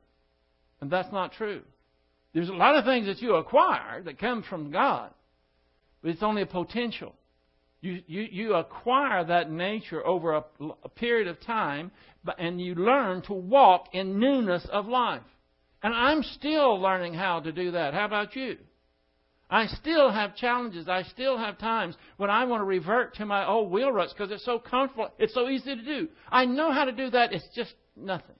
[0.80, 1.60] And that's not true.
[2.32, 5.10] There's a lot of things that you acquire that come from God,
[6.00, 7.14] but it's only a potential.
[7.82, 10.44] You, you, you acquire that nature over a,
[10.82, 11.90] a period of time,
[12.38, 15.22] and you learn to walk in newness of life.
[15.82, 17.92] And I'm still learning how to do that.
[17.92, 18.56] How about you?
[19.50, 20.88] I still have challenges.
[20.88, 24.30] I still have times when I want to revert to my old wheel ruts because
[24.30, 25.10] it's so comfortable.
[25.18, 26.08] It's so easy to do.
[26.30, 27.32] I know how to do that.
[27.32, 28.36] It's just nothing.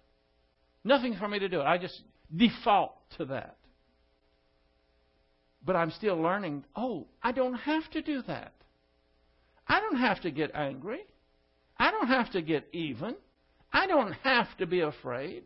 [0.85, 1.61] Nothing for me to do.
[1.61, 2.01] I just
[2.35, 3.57] default to that.
[5.67, 8.53] But I'm still learning, oh, I don't have to do that.
[9.67, 11.01] I don't have to get angry.
[11.77, 13.17] I don't have to get even.
[13.73, 15.43] I don't have to be afraid.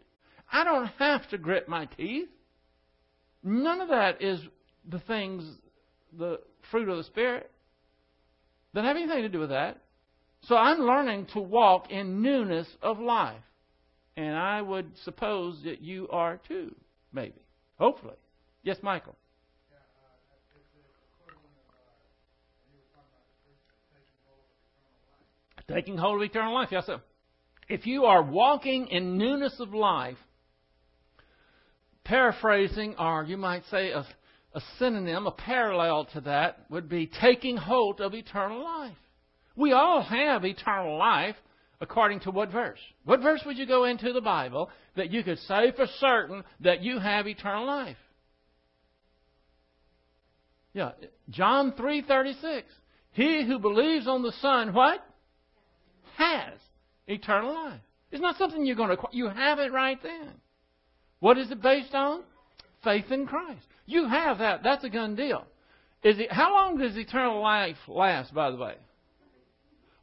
[0.53, 2.29] I don't have to grit my teeth.
[3.43, 4.41] None of that is
[4.89, 5.45] the things,
[6.17, 7.51] the fruit of the Spirit.
[8.75, 9.79] Doesn't have anything to do with that.
[10.43, 13.41] So I'm learning to walk in newness of life.
[14.17, 16.75] And I would suppose that you are too,
[17.13, 17.43] maybe.
[17.79, 18.15] Hopefully.
[18.63, 19.17] Yes, Michael.
[25.67, 26.69] Taking hold of eternal life.
[26.71, 27.01] Yes, sir.
[27.69, 30.19] If you are walking in newness of life,
[32.05, 34.05] paraphrasing, or you might say a
[34.55, 38.97] a synonym, a parallel to that, would be taking hold of eternal life.
[39.57, 41.37] We all have eternal life
[41.81, 42.79] according to what verse?
[43.05, 46.83] What verse would you go into the Bible that you could say for certain that
[46.83, 47.97] you have eternal life?
[50.73, 50.93] Yeah,
[51.31, 52.65] John 3:36.
[53.13, 55.05] He who believes on the Son, what?
[56.17, 56.59] Has
[57.07, 57.81] eternal life.
[58.11, 60.31] It's not something you're going to you have it right then.
[61.21, 62.23] What is it based on?
[62.83, 63.67] Faith in Christ.
[63.87, 64.63] You have that.
[64.63, 65.45] That's a gun deal.
[66.03, 68.75] Is it, how long does eternal life last, by the way?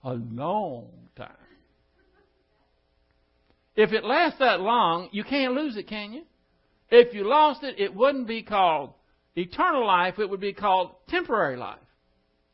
[0.04, 1.30] A long time.
[3.76, 6.24] If it lasts that long, you can't lose it, can you?
[6.89, 8.94] If you lost it, it wouldn't be called
[9.36, 11.80] eternal life, it would be called temporary life.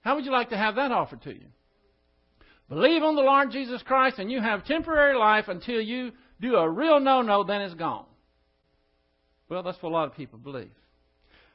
[0.02, 1.46] How would you like to have that offered to you?
[2.70, 6.70] Believe on the Lord Jesus Christ and you have temporary life until you do a
[6.70, 8.06] real no no, then it's gone.
[9.50, 10.72] Well, that's what a lot of people believe.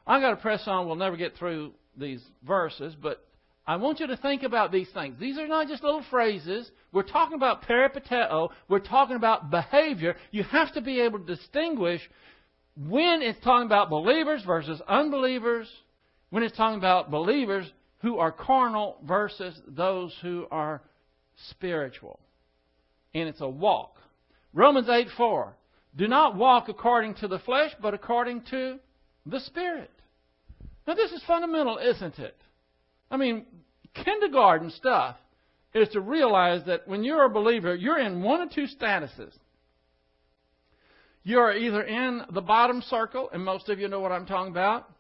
[0.06, 0.86] I've got to press on.
[0.86, 3.24] We'll never get through these verses, but
[3.66, 5.18] I want you to think about these things.
[5.20, 6.68] These are not just little phrases.
[6.92, 8.50] We're talking about peripateo.
[8.68, 10.16] We're talking about behavior.
[10.32, 12.00] You have to be able to distinguish
[12.76, 15.68] when it's talking about believers versus unbelievers,
[16.30, 20.82] when it's talking about believers who are carnal versus those who are
[21.50, 22.18] spiritual.
[23.14, 23.96] And it's a walk.
[24.52, 25.54] Romans 8 4.
[25.94, 28.78] Do not walk according to the flesh, but according to
[29.26, 29.90] the Spirit.
[30.86, 32.36] Now, this is fundamental, isn't it?
[33.10, 33.46] I mean,
[33.94, 35.16] kindergarten stuff
[35.74, 39.32] is to realize that when you're a believer, you're in one of two statuses.
[41.22, 44.90] You're either in the bottom circle, and most of you know what I'm talking about,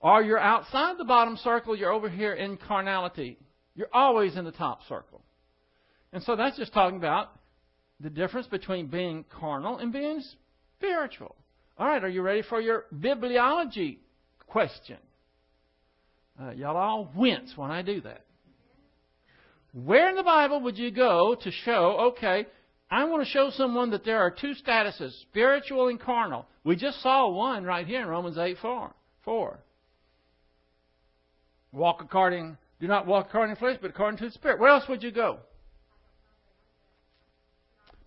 [0.00, 3.38] or you're outside the bottom circle, you're over here in carnality.
[3.74, 5.22] You're always in the top circle.
[6.12, 7.30] And so that's just talking about
[8.00, 10.22] the difference between being carnal and being
[10.78, 11.34] spiritual.
[11.78, 13.98] All right, are you ready for your bibliology
[14.46, 14.96] question?
[16.40, 18.24] Uh, y'all all wince when I do that.
[19.72, 22.46] Where in the Bible would you go to show, okay,
[22.90, 26.46] I want to show someone that there are two statuses, spiritual and carnal.
[26.64, 28.94] We just saw one right here in Romans 8 4.
[29.24, 29.58] 4.
[31.72, 34.60] Walk according, do not walk according to flesh, but according to the Spirit.
[34.60, 35.40] Where else would you go?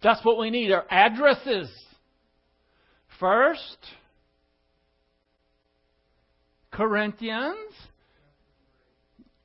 [0.02, 1.70] That's what we need, our addresses.
[3.20, 3.78] First
[6.72, 7.74] Corinthians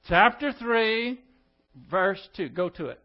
[0.07, 1.19] chapter 3,
[1.91, 2.51] verse 2.
[2.51, 3.01] Go to it.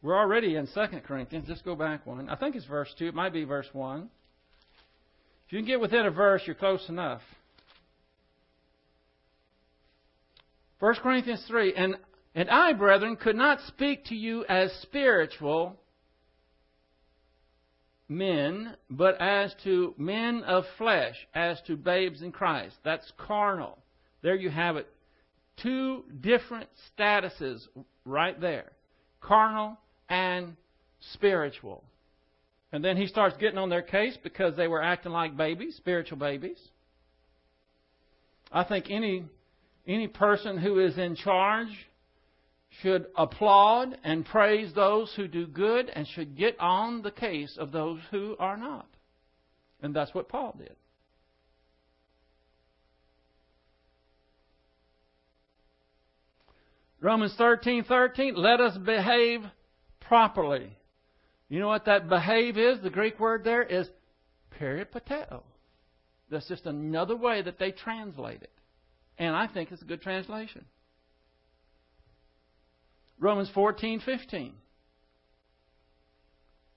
[0.00, 1.46] We're already in 2 Corinthians.
[1.46, 2.30] Just go back one.
[2.30, 3.08] I think it's verse 2.
[3.08, 4.08] It might be verse 1.
[5.46, 7.20] If you can get within a verse, you're close enough.
[10.78, 11.74] 1 Corinthians 3.
[11.74, 11.96] And,
[12.34, 15.76] and I, brethren, could not speak to you as spiritual
[18.08, 22.76] men, but as to men of flesh, as to babes in Christ.
[22.84, 23.78] That's carnal.
[24.22, 24.88] There you have it.
[25.62, 27.66] Two different statuses
[28.04, 28.72] right there
[29.20, 29.76] carnal
[30.08, 30.56] and
[31.12, 31.82] spiritual.
[32.72, 36.18] And then he starts getting on their case because they were acting like babies, spiritual
[36.18, 36.58] babies.
[38.52, 39.24] I think any
[39.86, 41.68] any person who is in charge
[42.82, 47.72] should applaud and praise those who do good and should get on the case of
[47.72, 48.88] those who are not.
[49.80, 50.76] And that's what Paul did.
[57.00, 59.42] Romans 13 13, let us behave
[60.00, 60.76] properly.
[61.48, 62.80] You know what that behave is?
[62.82, 63.88] The Greek word there is
[64.58, 65.42] peripateo.
[66.30, 68.50] That's just another way that they translate it.
[69.18, 70.64] And I think it's a good translation.
[73.18, 74.52] Romans 14, 15.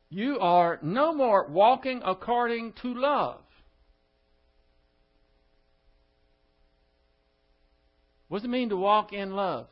[0.10, 3.42] You are no more walking according to love.
[8.28, 9.68] What does it mean to walk in love?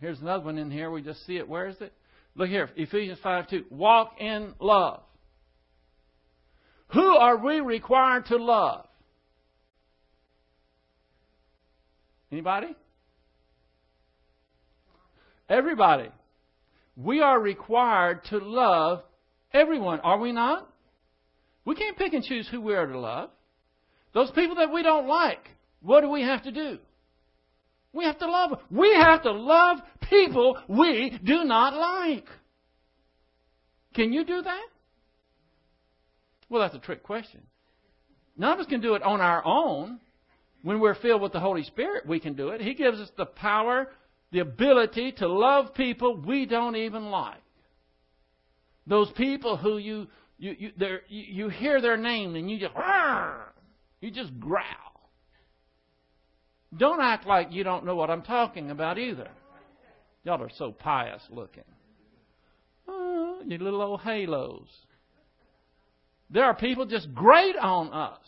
[0.00, 0.90] Here's another one in here.
[0.90, 1.48] We just see it.
[1.48, 1.92] Where is it?
[2.34, 3.64] Look here, Ephesians 5 2.
[3.70, 5.02] Walk in love.
[6.92, 8.86] Who are we required to love?
[12.32, 12.74] Anybody?
[15.50, 16.08] Everybody.
[16.96, 19.02] We are required to love
[19.52, 20.68] everyone, are we not?
[21.64, 23.30] We can't pick and choose who we are to love.
[24.14, 25.48] Those people that we don't like,
[25.82, 26.78] what do we have to do?
[27.92, 28.58] We have to love.
[28.70, 29.78] We have to love
[30.08, 32.26] people we do not like.
[33.94, 34.66] Can you do that?
[36.48, 37.40] Well, that's a trick question.
[38.36, 39.98] None of us can do it on our own.
[40.62, 42.60] When we're filled with the Holy Spirit, we can do it.
[42.60, 43.88] He gives us the power,
[44.32, 47.42] the ability to love people we don't even like.
[48.86, 50.06] Those people who you
[50.38, 52.74] you you, you, you hear their name and you just
[54.00, 54.64] you just growl.
[56.76, 59.28] Don't act like you don't know what I'm talking about either.
[60.24, 61.64] Y'all are so pious looking.
[62.86, 64.68] Oh, you little old halos.
[66.30, 68.20] There are people just grate on us.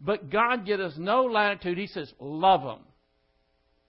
[0.00, 1.76] But God gives us no latitude.
[1.76, 2.80] He says, love them.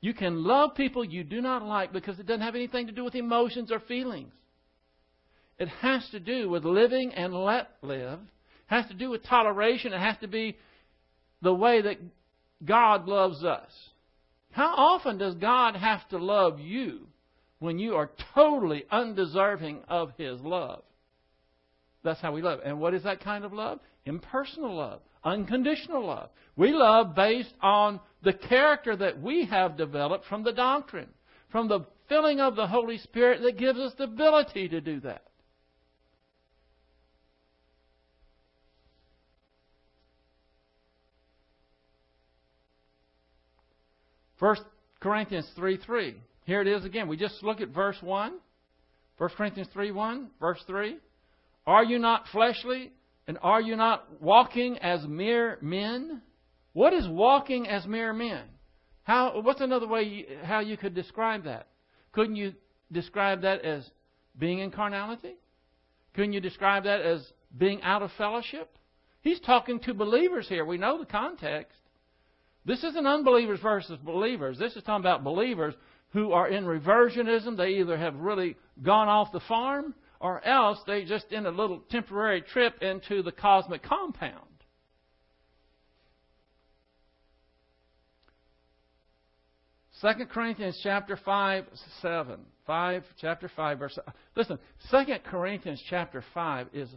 [0.01, 3.03] You can love people you do not like because it doesn't have anything to do
[3.03, 4.33] with emotions or feelings.
[5.59, 8.19] It has to do with living and let live.
[8.19, 9.93] It has to do with toleration.
[9.93, 10.57] It has to be
[11.43, 11.97] the way that
[12.65, 13.71] God loves us.
[14.51, 17.07] How often does God have to love you
[17.59, 20.81] when you are totally undeserving of His love?
[22.03, 22.59] That's how we love.
[22.65, 23.79] And what is that kind of love?
[24.05, 26.29] Impersonal love, unconditional love.
[26.55, 31.09] We love based on the character that we have developed from the doctrine,
[31.51, 35.23] from the filling of the Holy Spirit that gives us the ability to do that.
[44.39, 44.63] First
[44.99, 46.15] Corinthians 3 3.
[46.45, 47.07] Here it is again.
[47.07, 48.33] We just look at verse 1.
[49.17, 50.97] 1 Corinthians 3 1, verse 3.
[51.67, 52.91] Are you not fleshly?
[53.27, 56.23] And are you not walking as mere men?
[56.73, 58.43] What is walking as mere men?
[59.03, 61.67] How, what's another way you, how you could describe that?
[62.11, 62.53] Couldn't you
[62.91, 63.89] describe that as
[64.37, 65.35] being in carnality?
[66.13, 67.25] Couldn't you describe that as
[67.57, 68.77] being out of fellowship?
[69.21, 70.65] He's talking to believers here.
[70.65, 71.77] We know the context.
[72.65, 74.57] This isn't unbelievers versus believers.
[74.57, 75.73] This is talking about believers
[76.09, 77.57] who are in reversionism.
[77.57, 81.79] They either have really gone off the farm or else they just in a little
[81.89, 84.45] temporary trip into the cosmic compound.
[90.01, 91.65] Second Corinthians chapter five
[92.01, 93.97] seven five chapter five verse.
[94.35, 94.57] Listen,
[94.89, 96.89] Second Corinthians chapter five is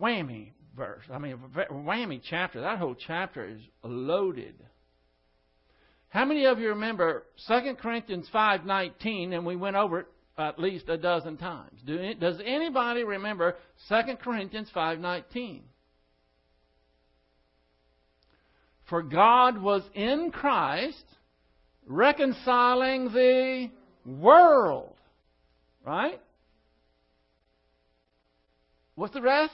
[0.00, 1.04] whammy verse.
[1.12, 1.38] I mean,
[1.70, 2.62] whammy chapter.
[2.62, 4.54] That whole chapter is loaded.
[6.08, 10.06] How many of you remember 2 Corinthians 5:19 and we went over it
[10.38, 11.80] at least a dozen times.
[11.84, 13.56] Do, does anybody remember
[13.88, 15.60] 2 Corinthians 5:19?
[18.88, 21.04] For God was in Christ
[21.86, 23.70] reconciling the
[24.04, 24.94] world.
[25.84, 26.20] Right?
[28.96, 29.52] What's the rest?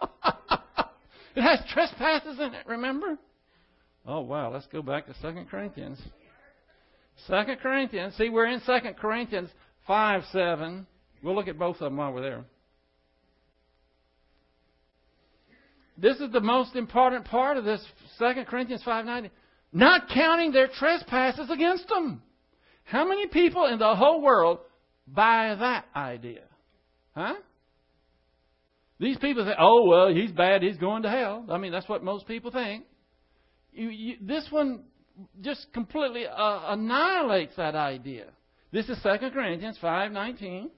[1.36, 3.18] it has trespasses in it, remember?
[4.06, 4.50] Oh, wow.
[4.52, 6.00] Let's go back to 2 Corinthians.
[7.26, 8.14] 2 Corinthians.
[8.16, 9.50] See, we're in 2 Corinthians
[9.86, 10.86] 5 7.
[11.22, 12.44] We'll look at both of them while we're there.
[15.96, 17.84] This is the most important part of this
[18.18, 19.30] 2 Corinthians 5:90.
[19.74, 22.22] Not counting their trespasses against them.
[22.84, 24.60] How many people in the whole world
[25.06, 26.42] buy that idea?
[27.14, 27.34] Huh?
[29.00, 30.62] These people say, "Oh well, he's bad.
[30.62, 32.84] He's going to hell." I mean, that's what most people think.
[33.72, 34.84] You, you, this one
[35.40, 38.26] just completely uh, annihilates that idea.
[38.70, 40.70] This is 2 Corinthians 5:19.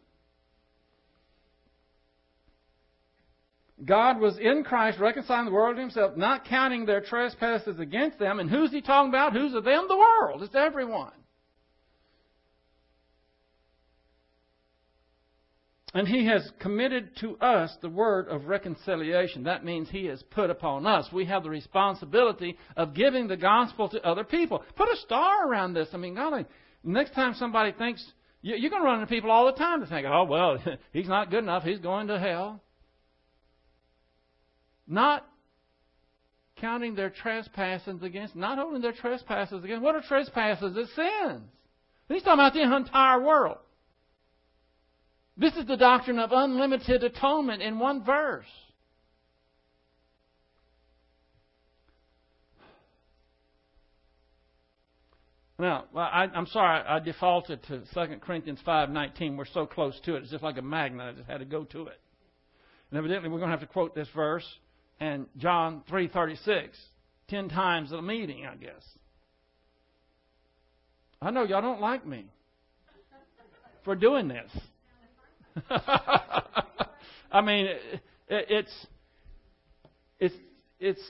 [3.84, 8.40] God was in Christ reconciling the world to himself, not counting their trespasses against them.
[8.40, 9.34] And who's he talking about?
[9.34, 9.86] Who's of them?
[9.88, 10.42] The world.
[10.42, 11.12] It's everyone.
[15.92, 19.44] And he has committed to us the word of reconciliation.
[19.44, 21.08] That means he has put upon us.
[21.12, 24.62] We have the responsibility of giving the gospel to other people.
[24.74, 25.88] Put a star around this.
[25.92, 26.44] I mean, golly,
[26.86, 28.04] Next time somebody thinks,
[28.42, 30.56] you're going to run into people all the time to think, oh, well,
[30.92, 31.64] he's not good enough.
[31.64, 32.62] He's going to hell.
[34.87, 35.26] Not
[36.57, 39.82] counting their trespasses against, not holding their trespasses against.
[39.82, 40.76] What are trespasses?
[40.76, 41.43] It's sins.
[42.09, 43.59] He's talking about the entire world.
[45.37, 48.47] This is the doctrine of unlimited atonement in one verse.
[55.59, 59.37] Now, I, am sorry, I defaulted to 2 Corinthians 5:19.
[59.37, 61.07] We're so close to it; it's just like a magnet.
[61.09, 61.99] I just had to go to it.
[62.91, 64.47] And evidently, we're going to have to quote this verse
[65.01, 66.70] and John 3:36
[67.28, 68.84] ten times at a meeting, I guess.
[71.20, 72.26] I know y'all don't like me
[73.84, 74.51] for doing this.
[77.32, 78.86] I mean, it, it's
[80.20, 80.34] it's
[80.78, 81.03] it's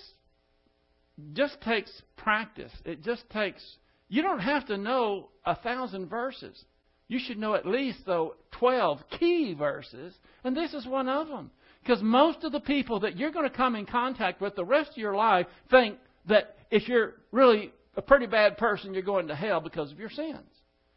[1.32, 2.72] just takes practice.
[2.84, 3.62] It just takes.
[4.09, 6.64] You don't have to know a thousand verses.
[7.09, 10.14] You should know at least though twelve key verses,
[10.45, 11.51] and this is one of them.
[11.87, 14.91] Because most of the people that you're going to come in contact with the rest
[14.91, 19.37] of your life think that if you're really a pretty bad person, you're going to
[19.37, 20.51] hell because of your sins.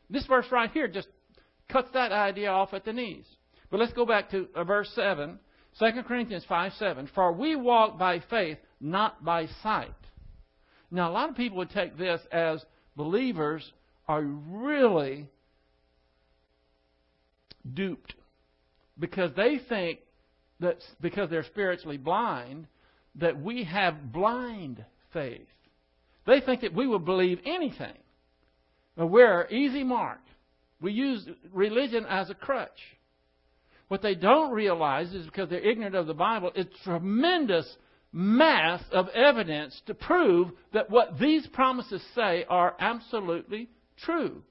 [0.09, 1.07] This verse right here just
[1.71, 3.25] cuts that idea off at the knees.
[3.69, 5.37] But let's go back to uh, verse 7,
[5.77, 7.07] 2 Corinthians 5 7.
[7.13, 9.93] For we walk by faith, not by sight.
[10.89, 12.65] Now, a lot of people would take this as
[12.95, 13.71] believers
[14.07, 15.27] are really
[17.75, 18.15] duped
[18.97, 19.99] because they think
[20.59, 22.67] that because they're spiritually blind,
[23.15, 24.83] that we have blind
[25.13, 25.47] faith.
[26.25, 27.97] They think that we will believe anything.
[28.95, 30.19] We're easy mark.
[30.81, 32.79] We use religion as a crutch.
[33.87, 37.65] What they don't realize is because they're ignorant of the Bible, it's tremendous
[38.11, 44.43] mass of evidence to prove that what these promises say are absolutely true.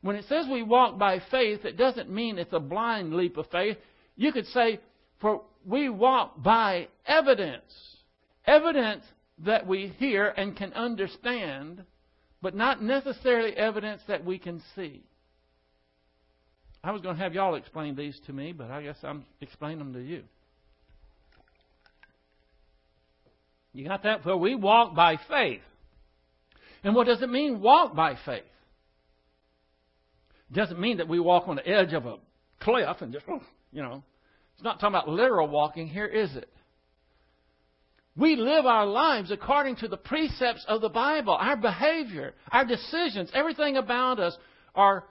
[0.00, 3.50] When it says we walk by faith, it doesn't mean it's a blind leap of
[3.50, 3.76] faith.
[4.16, 4.80] You could say
[5.20, 7.96] for we walk by evidence.
[8.46, 9.04] Evidence
[9.44, 11.84] that we hear and can understand,
[12.40, 15.02] but not necessarily evidence that we can see.
[16.82, 19.78] I was going to have y'all explain these to me, but I guess I'm explaining
[19.78, 20.22] them to you.
[23.74, 24.22] You got that?
[24.22, 25.60] For we walk by faith.
[26.82, 28.42] And what does it mean, walk by faith?
[30.50, 32.16] It doesn't mean that we walk on the edge of a
[32.60, 33.26] cliff and just,
[33.72, 34.02] you know,
[34.58, 36.52] it's not talking about literal walking here, is it?
[38.16, 41.36] We live our lives according to the precepts of the Bible.
[41.38, 44.36] Our behavior, our decisions, everything about us
[44.74, 45.04] are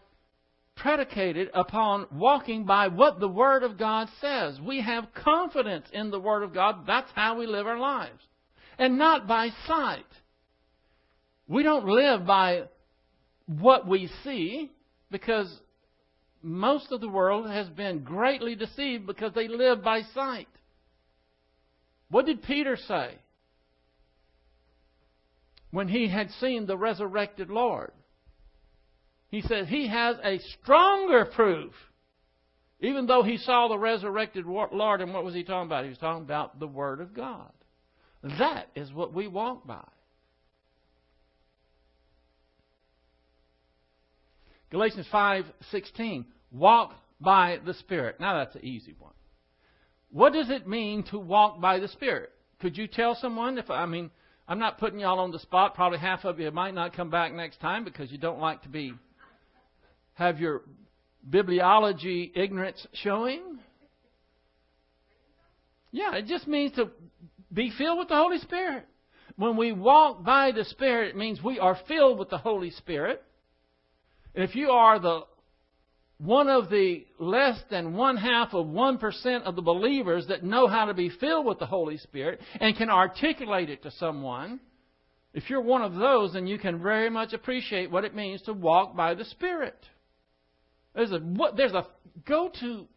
[0.76, 4.60] predicated upon walking by what the Word of God says.
[4.60, 6.86] We have confidence in the Word of God.
[6.86, 8.22] That's how we live our lives.
[8.78, 10.04] And not by sight.
[11.48, 12.64] We don't live by
[13.46, 14.74] what we see
[15.10, 15.48] because
[16.42, 20.48] most of the world has been greatly deceived because they live by sight.
[22.10, 23.16] What did Peter say
[25.72, 27.92] when he had seen the resurrected Lord?
[29.30, 31.74] He said he has a stronger proof.
[32.80, 35.84] Even though he saw the resurrected Lord, and what was he talking about?
[35.84, 37.52] He was talking about the Word of God.
[38.24, 39.84] That is what we walk by.
[44.70, 48.20] Galatians 5:16 walk by the spirit.
[48.20, 49.14] Now that's an easy one.
[50.10, 52.32] What does it mean to walk by the spirit?
[52.60, 54.12] Could you tell someone if I mean
[54.48, 55.76] I'm not putting y'all on the spot.
[55.76, 58.70] Probably half of you might not come back next time because you don't like to
[58.70, 58.94] be
[60.14, 60.62] have your
[61.30, 63.60] bibliology ignorance showing.
[65.92, 66.90] Yeah, it just means to
[67.52, 68.86] be filled with the Holy Spirit.
[69.36, 73.22] When we walk by the Spirit, it means we are filled with the Holy Spirit.
[74.38, 75.22] If you are the
[76.20, 80.86] one of the less than one half of 1% of the believers that know how
[80.86, 84.60] to be filled with the Holy Spirit and can articulate it to someone,
[85.34, 88.54] if you're one of those, then you can very much appreciate what it means to
[88.54, 89.78] walk by the Spirit.
[90.94, 91.22] There's a,
[91.56, 91.88] there's a
[92.28, 92.88] go to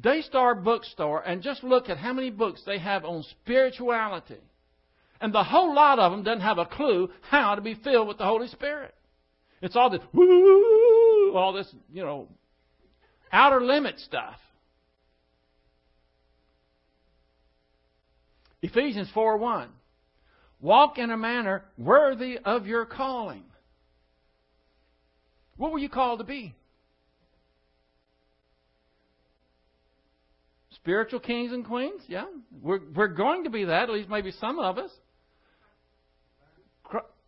[0.00, 4.40] Daystar bookstore and just look at how many books they have on spirituality.
[5.20, 8.18] And the whole lot of them doesn't have a clue how to be filled with
[8.18, 8.94] the Holy Spirit.
[9.62, 12.28] It's all this woo, all this, you know,
[13.32, 14.36] outer limit stuff.
[18.62, 19.68] Ephesians 4 1.
[20.60, 23.44] Walk in a manner worthy of your calling.
[25.56, 26.54] What were you called to be?
[30.70, 32.02] Spiritual kings and queens?
[32.06, 32.24] Yeah.
[32.62, 34.90] We're, we're going to be that, at least maybe some of us.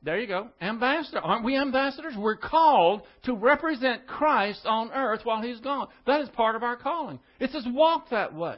[0.03, 0.49] There you go.
[0.61, 1.19] Ambassador.
[1.19, 2.15] Aren't we ambassadors?
[2.17, 5.89] We're called to represent Christ on earth while He's gone.
[6.07, 7.19] That is part of our calling.
[7.41, 8.57] It says walk that way.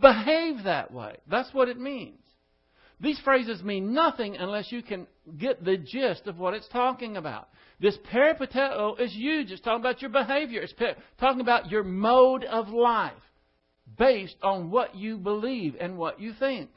[0.00, 1.16] Behave that way.
[1.28, 2.20] That's what it means.
[3.00, 5.06] These phrases mean nothing unless you can
[5.36, 7.48] get the gist of what it's talking about.
[7.78, 9.50] This peripateo is huge.
[9.50, 10.62] It's talking about your behavior.
[10.62, 10.72] It's
[11.18, 13.12] talking about your mode of life
[13.98, 16.70] based on what you believe and what you think.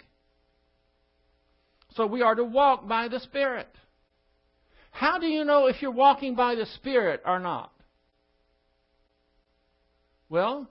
[1.95, 3.69] So we are to walk by the Spirit.
[4.91, 7.71] How do you know if you're walking by the Spirit or not?
[10.29, 10.69] Well,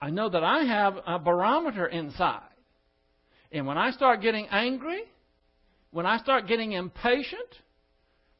[0.00, 2.42] I know that I have a barometer inside.
[3.52, 5.02] And when I start getting angry,
[5.90, 7.48] when I start getting impatient,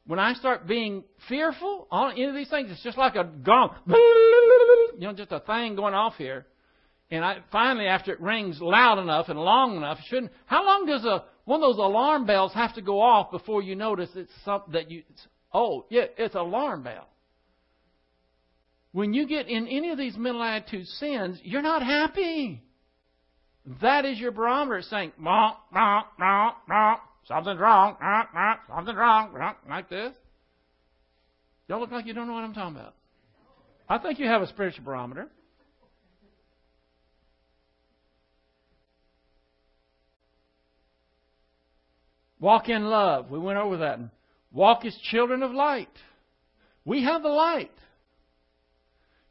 [0.05, 3.75] when I start being fearful, all any of these things, it's just like a gong,
[3.87, 6.45] you know, just a thing going off here.
[7.11, 10.31] And I finally, after it rings loud enough and long enough, shouldn't.
[10.45, 13.75] How long does a one of those alarm bells have to go off before you
[13.75, 15.03] notice it's something that you?
[15.53, 17.07] Oh, yeah, it's alarm bell.
[18.91, 22.63] When you get in any of these mental attitude sins, you're not happy.
[23.81, 26.95] That is your barometer saying, bah, bah, bah, bah,
[27.27, 30.13] something's wrong, bah, bah, something's wrong, bah, like this.
[31.67, 32.95] Y'all look like you don't know what I'm talking about.
[33.89, 35.29] I think you have a spiritual barometer.
[42.39, 43.29] Walk in love.
[43.31, 43.99] We went over that.
[44.51, 45.89] Walk as children of light.
[46.83, 47.71] We have the light.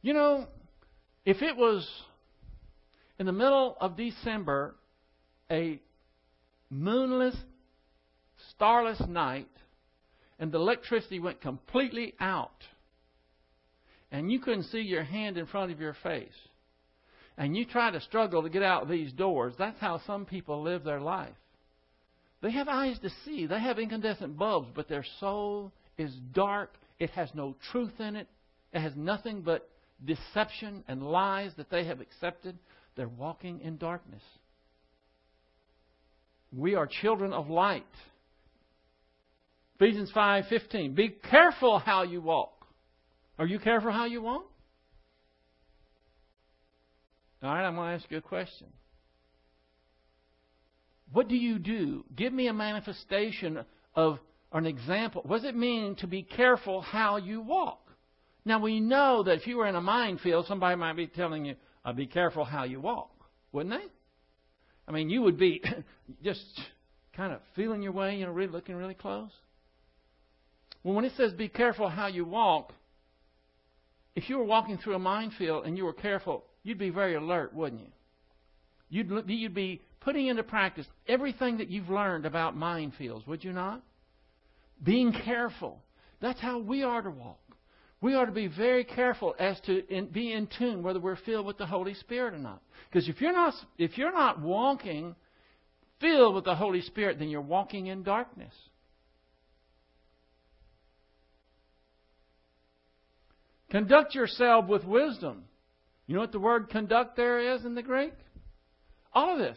[0.03, 0.47] You know,
[1.25, 1.89] if it was
[3.19, 4.75] in the middle of December,
[5.51, 5.81] a
[6.69, 7.37] moonless,
[8.51, 9.49] starless night,
[10.39, 12.65] and the electricity went completely out,
[14.11, 16.35] and you couldn't see your hand in front of your face,
[17.39, 20.85] and you try to struggle to get out these doors, that's how some people live
[20.85, 21.35] their life.
[22.45, 26.75] They have eyes to see, they have incandescent bulbs, but their soul is dark.
[26.99, 28.29] It has no truth in it.
[28.75, 29.67] It has nothing but
[30.05, 32.59] deception and lies that they have accepted.
[32.97, 34.21] They're walking in darkness.
[36.53, 37.87] We are children of light.
[39.77, 40.95] Ephesians 5:15.
[40.95, 42.67] Be careful how you walk.
[43.39, 44.45] Are you careful how you walk?
[47.43, 48.67] All right, I'm going to ask you a question.
[51.15, 52.05] What do you do?
[52.17, 54.19] Give me a manifestation of
[54.53, 55.23] an example.
[55.25, 57.89] What does it mean to be careful how you walk?
[58.45, 61.55] Now we know that if you were in a minefield, somebody might be telling you,
[61.85, 63.13] uh, be careful how you walk,
[63.53, 63.87] wouldn't they?
[64.89, 65.63] I mean, you would be
[66.25, 66.45] just
[67.17, 69.31] kind of feeling your way, you know, really looking really close.
[70.83, 72.73] Well, when it says be careful how you walk,
[74.17, 77.55] if you were walking through a minefield and you were careful, you'd be very alert,
[77.55, 77.93] wouldn't you?
[78.95, 83.83] You'd, you'd be putting into practice everything that you've learned about minefields, would you not?
[84.83, 85.83] Being careful.
[86.21, 87.39] That's how we are to walk
[88.05, 91.47] we ought to be very careful as to in, be in tune whether we're filled
[91.47, 92.61] with the Holy Spirit or not.
[92.91, 95.17] Because if you're not if you're not walking
[96.03, 98.53] filled with the Holy Spirit, then you're walking in darkness.
[103.71, 105.45] Conduct yourself with wisdom.
[106.07, 108.13] You know what the word conduct there is in the Greek?
[109.15, 109.57] All of this.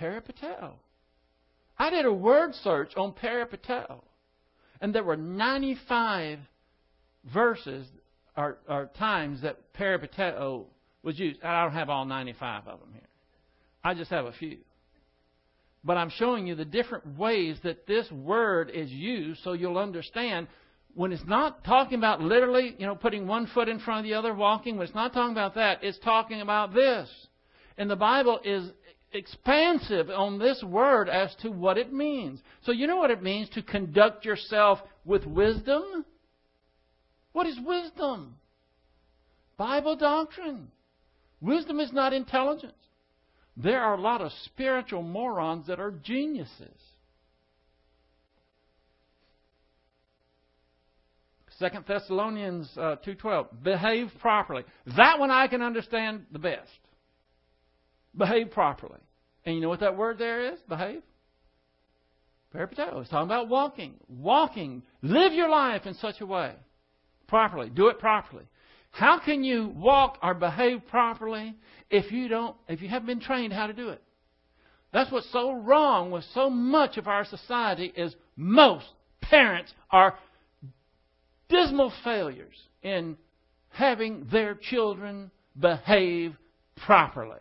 [0.00, 0.72] Peripateo.
[1.78, 4.00] I did a word search on peripateo.
[4.80, 6.38] And there were 95
[7.32, 7.86] verses
[8.36, 10.64] or, or times that peripateo
[11.02, 11.42] was used.
[11.42, 13.02] I don't have all 95 of them here.
[13.82, 14.58] I just have a few.
[15.84, 20.48] But I'm showing you the different ways that this word is used so you'll understand
[20.94, 24.14] when it's not talking about literally, you know, putting one foot in front of the
[24.14, 27.08] other, walking, when it's not talking about that, it's talking about this.
[27.76, 28.70] And the Bible is
[29.14, 32.40] expansive on this word as to what it means.
[32.64, 36.04] So you know what it means to conduct yourself with wisdom?
[37.32, 38.36] What is wisdom?
[39.56, 40.68] Bible doctrine.
[41.40, 42.72] Wisdom is not intelligence.
[43.56, 46.74] There are a lot of spiritual morons that are geniuses.
[51.58, 53.46] Second Thessalonians uh, two twelve.
[53.62, 54.64] Behave properly.
[54.96, 56.68] That one I can understand the best.
[58.16, 59.00] Behave properly.
[59.44, 60.58] And you know what that word there is?
[60.68, 61.02] Behave.
[62.54, 63.00] Peripateo.
[63.00, 63.94] It's talking about walking.
[64.08, 64.82] Walking.
[65.02, 66.54] Live your life in such a way
[67.26, 67.68] properly.
[67.68, 68.44] Do it properly.
[68.90, 71.56] How can you walk or behave properly
[71.90, 74.00] if you don't if you haven't been trained how to do it?
[74.92, 78.86] That's what's so wrong with so much of our society is most
[79.20, 80.16] parents are
[81.48, 83.16] dismal failures in
[83.70, 86.36] having their children behave
[86.76, 87.40] properly.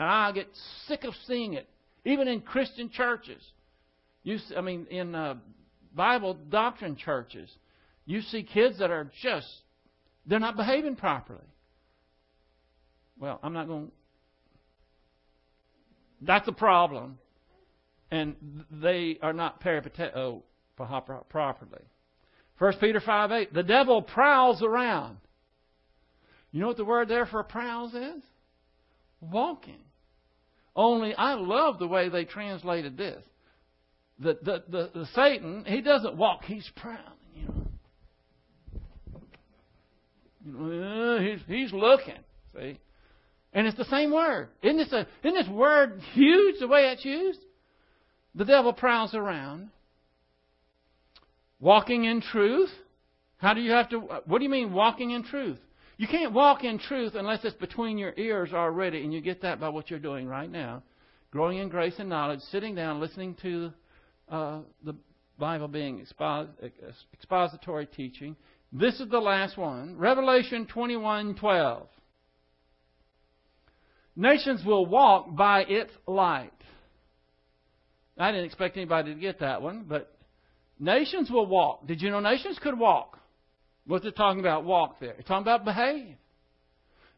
[0.00, 0.48] And I get
[0.86, 1.68] sick of seeing it,
[2.06, 3.42] even in Christian churches.
[4.22, 5.34] You, I mean, in uh,
[5.94, 7.50] Bible doctrine churches,
[8.06, 9.46] you see kids that are just,
[10.24, 11.44] they're not behaving properly.
[13.18, 13.90] Well, I'm not going
[16.22, 17.18] That's a problem.
[18.10, 18.36] And
[18.70, 20.40] they are not peripateo
[21.28, 21.82] properly.
[22.56, 23.52] 1 Peter 5 8.
[23.52, 25.18] The devil prowls around.
[26.52, 28.22] You know what the word there for prowls is?
[29.20, 29.82] Walking.
[30.74, 33.22] Only I love the way they translated this.
[34.18, 37.00] The, the, the, the Satan, he doesn't walk, he's prowling,
[37.34, 37.66] you know.
[40.48, 42.18] Uh, he's, he's looking.
[42.54, 42.78] See?
[43.52, 44.48] And it's the same word.
[44.62, 47.40] Isn't this, a, isn't this word huge the way it's used?
[48.34, 49.70] The devil prowls around.
[51.58, 52.70] Walking in truth.
[53.38, 55.58] How do you have to, what do you mean walking in truth?
[56.00, 59.60] You can't walk in truth unless it's between your ears already, and you get that
[59.60, 60.82] by what you're doing right now.
[61.30, 63.70] Growing in grace and knowledge, sitting down, listening to
[64.30, 64.94] uh, the
[65.38, 66.02] Bible being
[67.12, 68.34] expository teaching.
[68.72, 69.98] This is the last one.
[69.98, 71.86] Revelation 21:12.
[74.16, 76.50] Nations will walk by its light.
[78.16, 80.16] I didn't expect anybody to get that one, but
[80.78, 81.86] nations will walk.
[81.86, 83.18] Did you know nations could walk?
[83.90, 85.16] What's it talking about walk there?
[85.18, 86.14] It's talking about behave.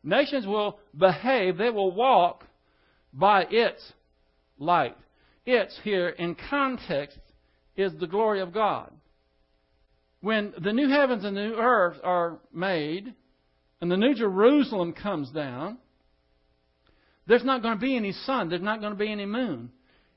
[0.03, 2.47] Nations will behave, they will walk
[3.13, 3.93] by its
[4.59, 4.97] light.
[5.45, 7.19] Its here in context
[7.77, 8.91] is the glory of God.
[10.23, 13.13] When the new heavens and the new earth are made
[13.83, 15.77] and the new Jerusalem comes down,
[17.27, 19.73] there's not going to be any sun, there's not going to be any moon.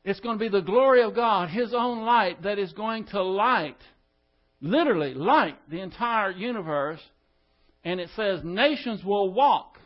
[0.06, 3.22] It's going to be the glory of God, His own light, that is going to
[3.22, 3.78] light
[4.66, 7.00] literally light the entire universe.
[7.84, 9.78] And it says, nations will walk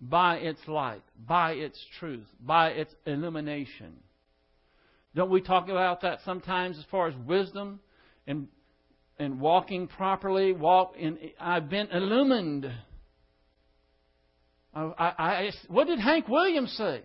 [0.00, 3.96] by its light, by its truth, by its illumination.
[5.14, 7.80] Don't we talk about that sometimes as far as wisdom
[8.26, 8.48] and
[9.16, 10.52] and walking properly?
[10.52, 11.18] Walk in.
[11.38, 12.70] I've been illumined.
[14.74, 17.02] I, I, I, what did Hank Williams say?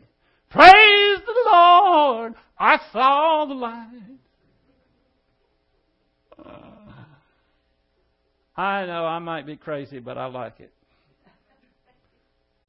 [0.49, 2.33] Praise the Lord!
[2.57, 4.01] I saw the light.
[6.43, 6.68] Uh,
[8.59, 10.73] I know I might be crazy, but I like it.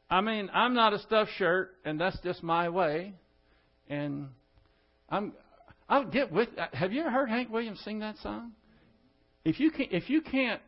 [0.08, 3.14] I mean, I'm not a stuffed shirt, and that's just my way.
[3.88, 4.28] And
[5.08, 5.32] I'm,
[5.88, 6.48] I'll get with.
[6.74, 8.52] Have you ever heard Hank Williams sing that song?
[9.44, 10.60] If you can, if you can't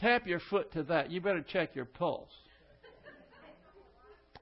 [0.00, 2.32] tap your foot to that, you better check your pulse.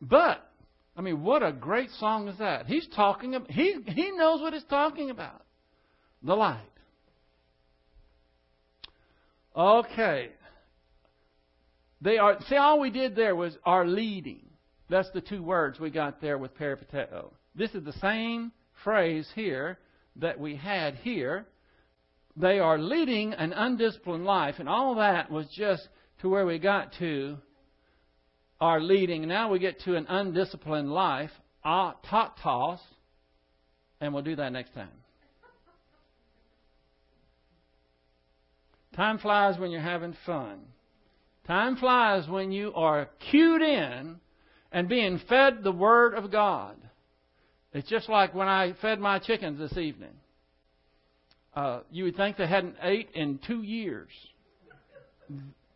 [0.01, 0.51] But
[0.97, 2.65] I mean, what a great song is that?
[2.65, 3.39] He's talking.
[3.51, 5.43] He he knows what he's talking about.
[6.23, 6.61] The light.
[9.57, 10.31] Okay.
[12.01, 14.43] They are see all we did there was are leading.
[14.89, 17.33] That's the two words we got there with peripateo.
[17.55, 18.53] This is the same
[18.85, 19.79] phrase here
[20.17, 21.47] that we had here.
[22.37, 25.89] They are leading an undisciplined life, and all that was just
[26.21, 27.39] to where we got to
[28.61, 29.27] are leading.
[29.27, 31.31] Now we get to an undisciplined life,
[31.65, 32.79] ah, tatos,
[34.01, 34.91] and we'll do that next time.
[38.97, 40.59] Time flies when you're having fun.
[41.47, 44.17] Time flies when you are cued in
[44.73, 46.77] and being fed the Word of God.
[47.73, 50.15] It's just like when I fed my chickens this evening.
[51.55, 54.09] Uh, you would think they hadn't ate in two years.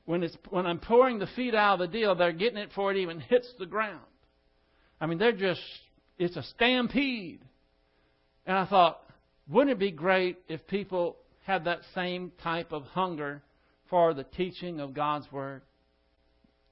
[0.07, 2.91] When, it's, when I'm pouring the feed out of the deal, they're getting it before
[2.91, 4.01] it even hits the ground.
[5.01, 5.61] I mean, they're just,
[6.18, 7.41] it's a stampede.
[8.47, 9.03] And I thought,
[9.49, 11.16] wouldn't it be great if people
[11.51, 13.42] had that same type of hunger
[13.88, 15.62] for the teaching of God's Word.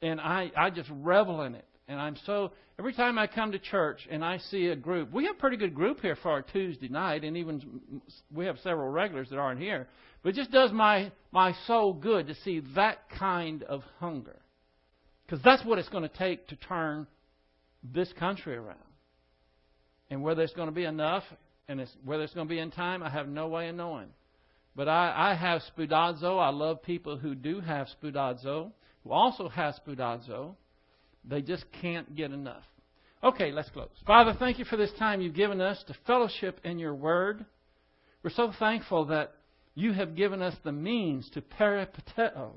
[0.01, 1.65] And I, I just revel in it.
[1.89, 5.25] And I'm so, every time I come to church and I see a group, we
[5.25, 7.81] have a pretty good group here for our Tuesday night, and even
[8.33, 9.89] we have several regulars that aren't here.
[10.23, 14.37] But it just does my, my soul good to see that kind of hunger.
[15.27, 17.07] Because that's what it's going to take to turn
[17.83, 18.77] this country around.
[20.11, 21.25] And whether it's going to be enough
[21.69, 24.09] and it's, whether it's going to be in time, I have no way of knowing.
[24.79, 26.39] But I, I have spoudazo.
[26.39, 28.71] I love people who do have spoudazo,
[29.03, 30.55] who also have spoudazo.
[31.25, 32.63] They just can't get enough.
[33.25, 33.89] Okay, let's close.
[34.07, 37.45] Father, thank you for this time you've given us to fellowship in your word.
[38.23, 39.33] We're so thankful that
[39.75, 42.53] you have given us the means to peripateo,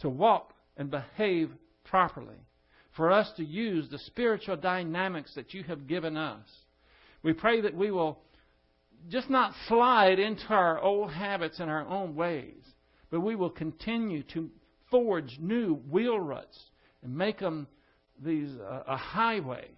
[0.00, 1.48] to walk and behave
[1.84, 2.40] properly,
[2.96, 6.44] for us to use the spiritual dynamics that you have given us.
[7.22, 8.18] We pray that we will
[9.08, 12.62] just not slide into our old habits and our own ways,
[13.10, 14.50] but we will continue to
[14.90, 16.58] forge new wheel ruts
[17.02, 17.66] and make them
[18.22, 19.68] these uh, a highway,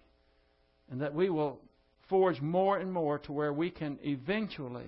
[0.91, 1.59] and that we will
[2.09, 4.85] forge more and more to where we can eventually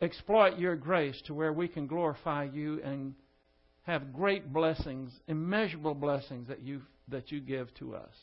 [0.00, 3.14] exploit your grace to where we can glorify you and
[3.82, 8.14] have great blessings, immeasurable blessings that you that you give to us.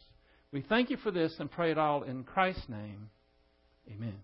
[0.52, 3.10] We thank you for this and pray it all in Christ's name.
[3.90, 4.22] Amen.